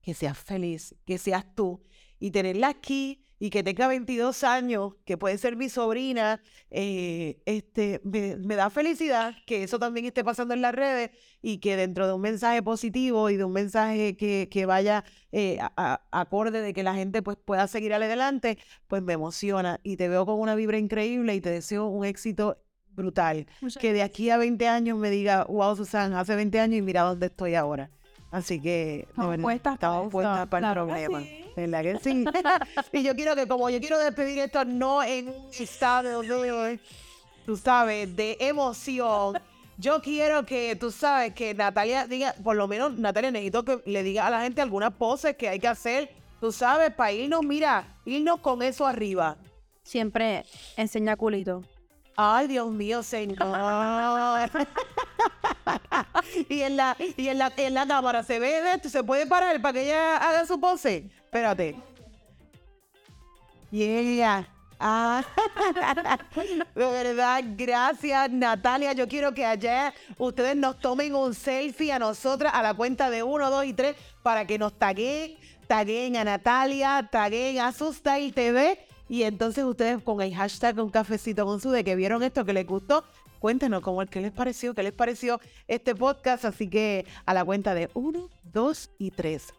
[0.00, 1.82] que seas feliz, que seas tú.
[2.18, 8.00] Y tenerla aquí y que tenga 22 años, que puede ser mi sobrina, eh, este,
[8.04, 11.10] me, da felicidad que eso también esté pasando en las redes
[11.40, 15.58] y que dentro de un mensaje positivo y de un mensaje que, que vaya eh,
[15.60, 18.58] a, acorde de que la gente pues, pueda seguir adelante,
[18.88, 22.58] pues me emociona y te veo con una vibra increíble y te deseo un éxito
[22.94, 23.46] brutal.
[23.60, 26.82] Muchas Que de aquí a 20 años me diga, wow, Susan, hace 20 años y
[26.82, 27.90] mira dónde estoy ahora.
[28.30, 31.20] Así que, Estamos verdad, puestas para estamos puestas para el problema.
[31.20, 31.44] sí.
[31.56, 32.24] ¿Verdad que sí?
[32.92, 36.80] y yo quiero que, como yo quiero despedir esto, no en un estado de,
[37.44, 39.38] tú sabes, de emoción.
[39.76, 44.02] Yo quiero que, tú sabes, que Natalia diga, por lo menos Natalia, necesito que le
[44.02, 46.10] diga a la gente algunas poses que hay que hacer,
[46.40, 49.38] tú sabes, para irnos, mira, irnos con eso arriba.
[49.82, 50.44] Siempre
[50.76, 51.64] enseña culito.
[52.22, 53.38] Ay, Dios mío, señor.
[56.50, 59.58] y en la, y en la, en la cámara se ve esto, se puede parar
[59.62, 61.10] para que ella haga su pose.
[61.24, 61.76] Espérate.
[63.70, 64.46] Yeah.
[64.78, 65.24] Ah.
[66.74, 68.92] De verdad, gracias Natalia.
[68.92, 73.22] Yo quiero que allá ustedes nos tomen un selfie a nosotras a la cuenta de
[73.22, 78.89] 1, 2 y 3 para que nos taguen, taguen a Natalia, taguen a Style TV
[79.10, 82.52] y entonces ustedes con el hashtag un cafecito con su de que vieron esto, que
[82.52, 83.02] les gustó,
[83.40, 86.44] cuéntenos cómo qué les pareció, qué les pareció este podcast.
[86.44, 89.52] Así que a la cuenta de 1, 2 y 3.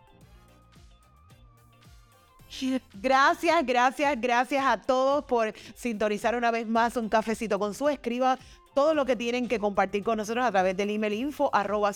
[2.94, 7.90] Gracias, gracias, gracias a todos por sintonizar una vez más un cafecito con su.
[7.90, 8.40] Escriba
[8.74, 11.92] todo lo que tienen que compartir con nosotros a través del email info arroba.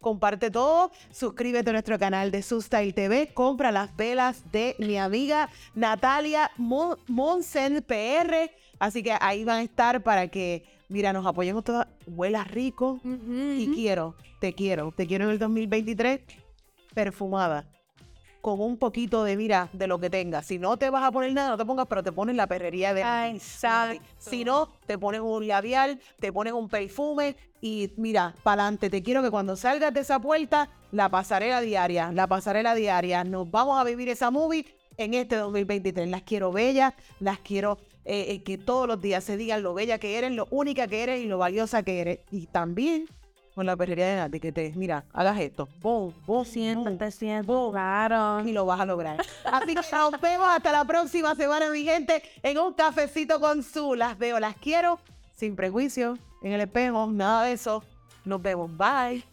[0.00, 5.48] Comparte todo, suscríbete a nuestro canal de Sustyle TV, compra las velas de mi amiga
[5.74, 8.50] Natalia Mon- Monsen PR.
[8.78, 11.86] Así que ahí van a estar para que, mira, nos apoyemos todas.
[12.06, 13.00] Huela rico
[13.58, 16.20] y quiero, te quiero, te quiero en el 2023
[16.94, 17.68] perfumada
[18.42, 20.46] con un poquito de, mira, de lo que tengas.
[20.46, 22.92] Si no te vas a poner nada, no te pongas, pero te pones la perrería
[22.92, 23.04] de...
[23.04, 24.02] Ay, exacto.
[24.18, 28.90] Si no, te pones un labial, te pones un perfume y mira, para adelante.
[28.90, 33.22] Te quiero que cuando salgas de esa puerta, la pasarela diaria, la pasarela diaria.
[33.22, 34.66] Nos vamos a vivir esa movie
[34.96, 36.08] en este 2023.
[36.08, 39.98] Las quiero bellas, las quiero eh, eh, que todos los días se digan lo bella
[39.98, 42.18] que eres, lo única que eres y lo valiosa que eres.
[42.32, 43.06] Y también
[43.54, 45.68] con la perrería de Nati, que te, mira, hagas esto.
[45.80, 47.70] Boom, boom, Siéntate, siéntate.
[47.70, 48.40] Claro.
[48.46, 49.24] y lo vas a lograr.
[49.44, 53.94] Así que nos vemos hasta la próxima semana, mi gente, en un cafecito con su.
[53.94, 54.98] Las veo, las quiero,
[55.34, 57.82] sin prejuicio, en el espejo, nada de eso.
[58.24, 58.70] Nos vemos.
[58.76, 59.31] Bye.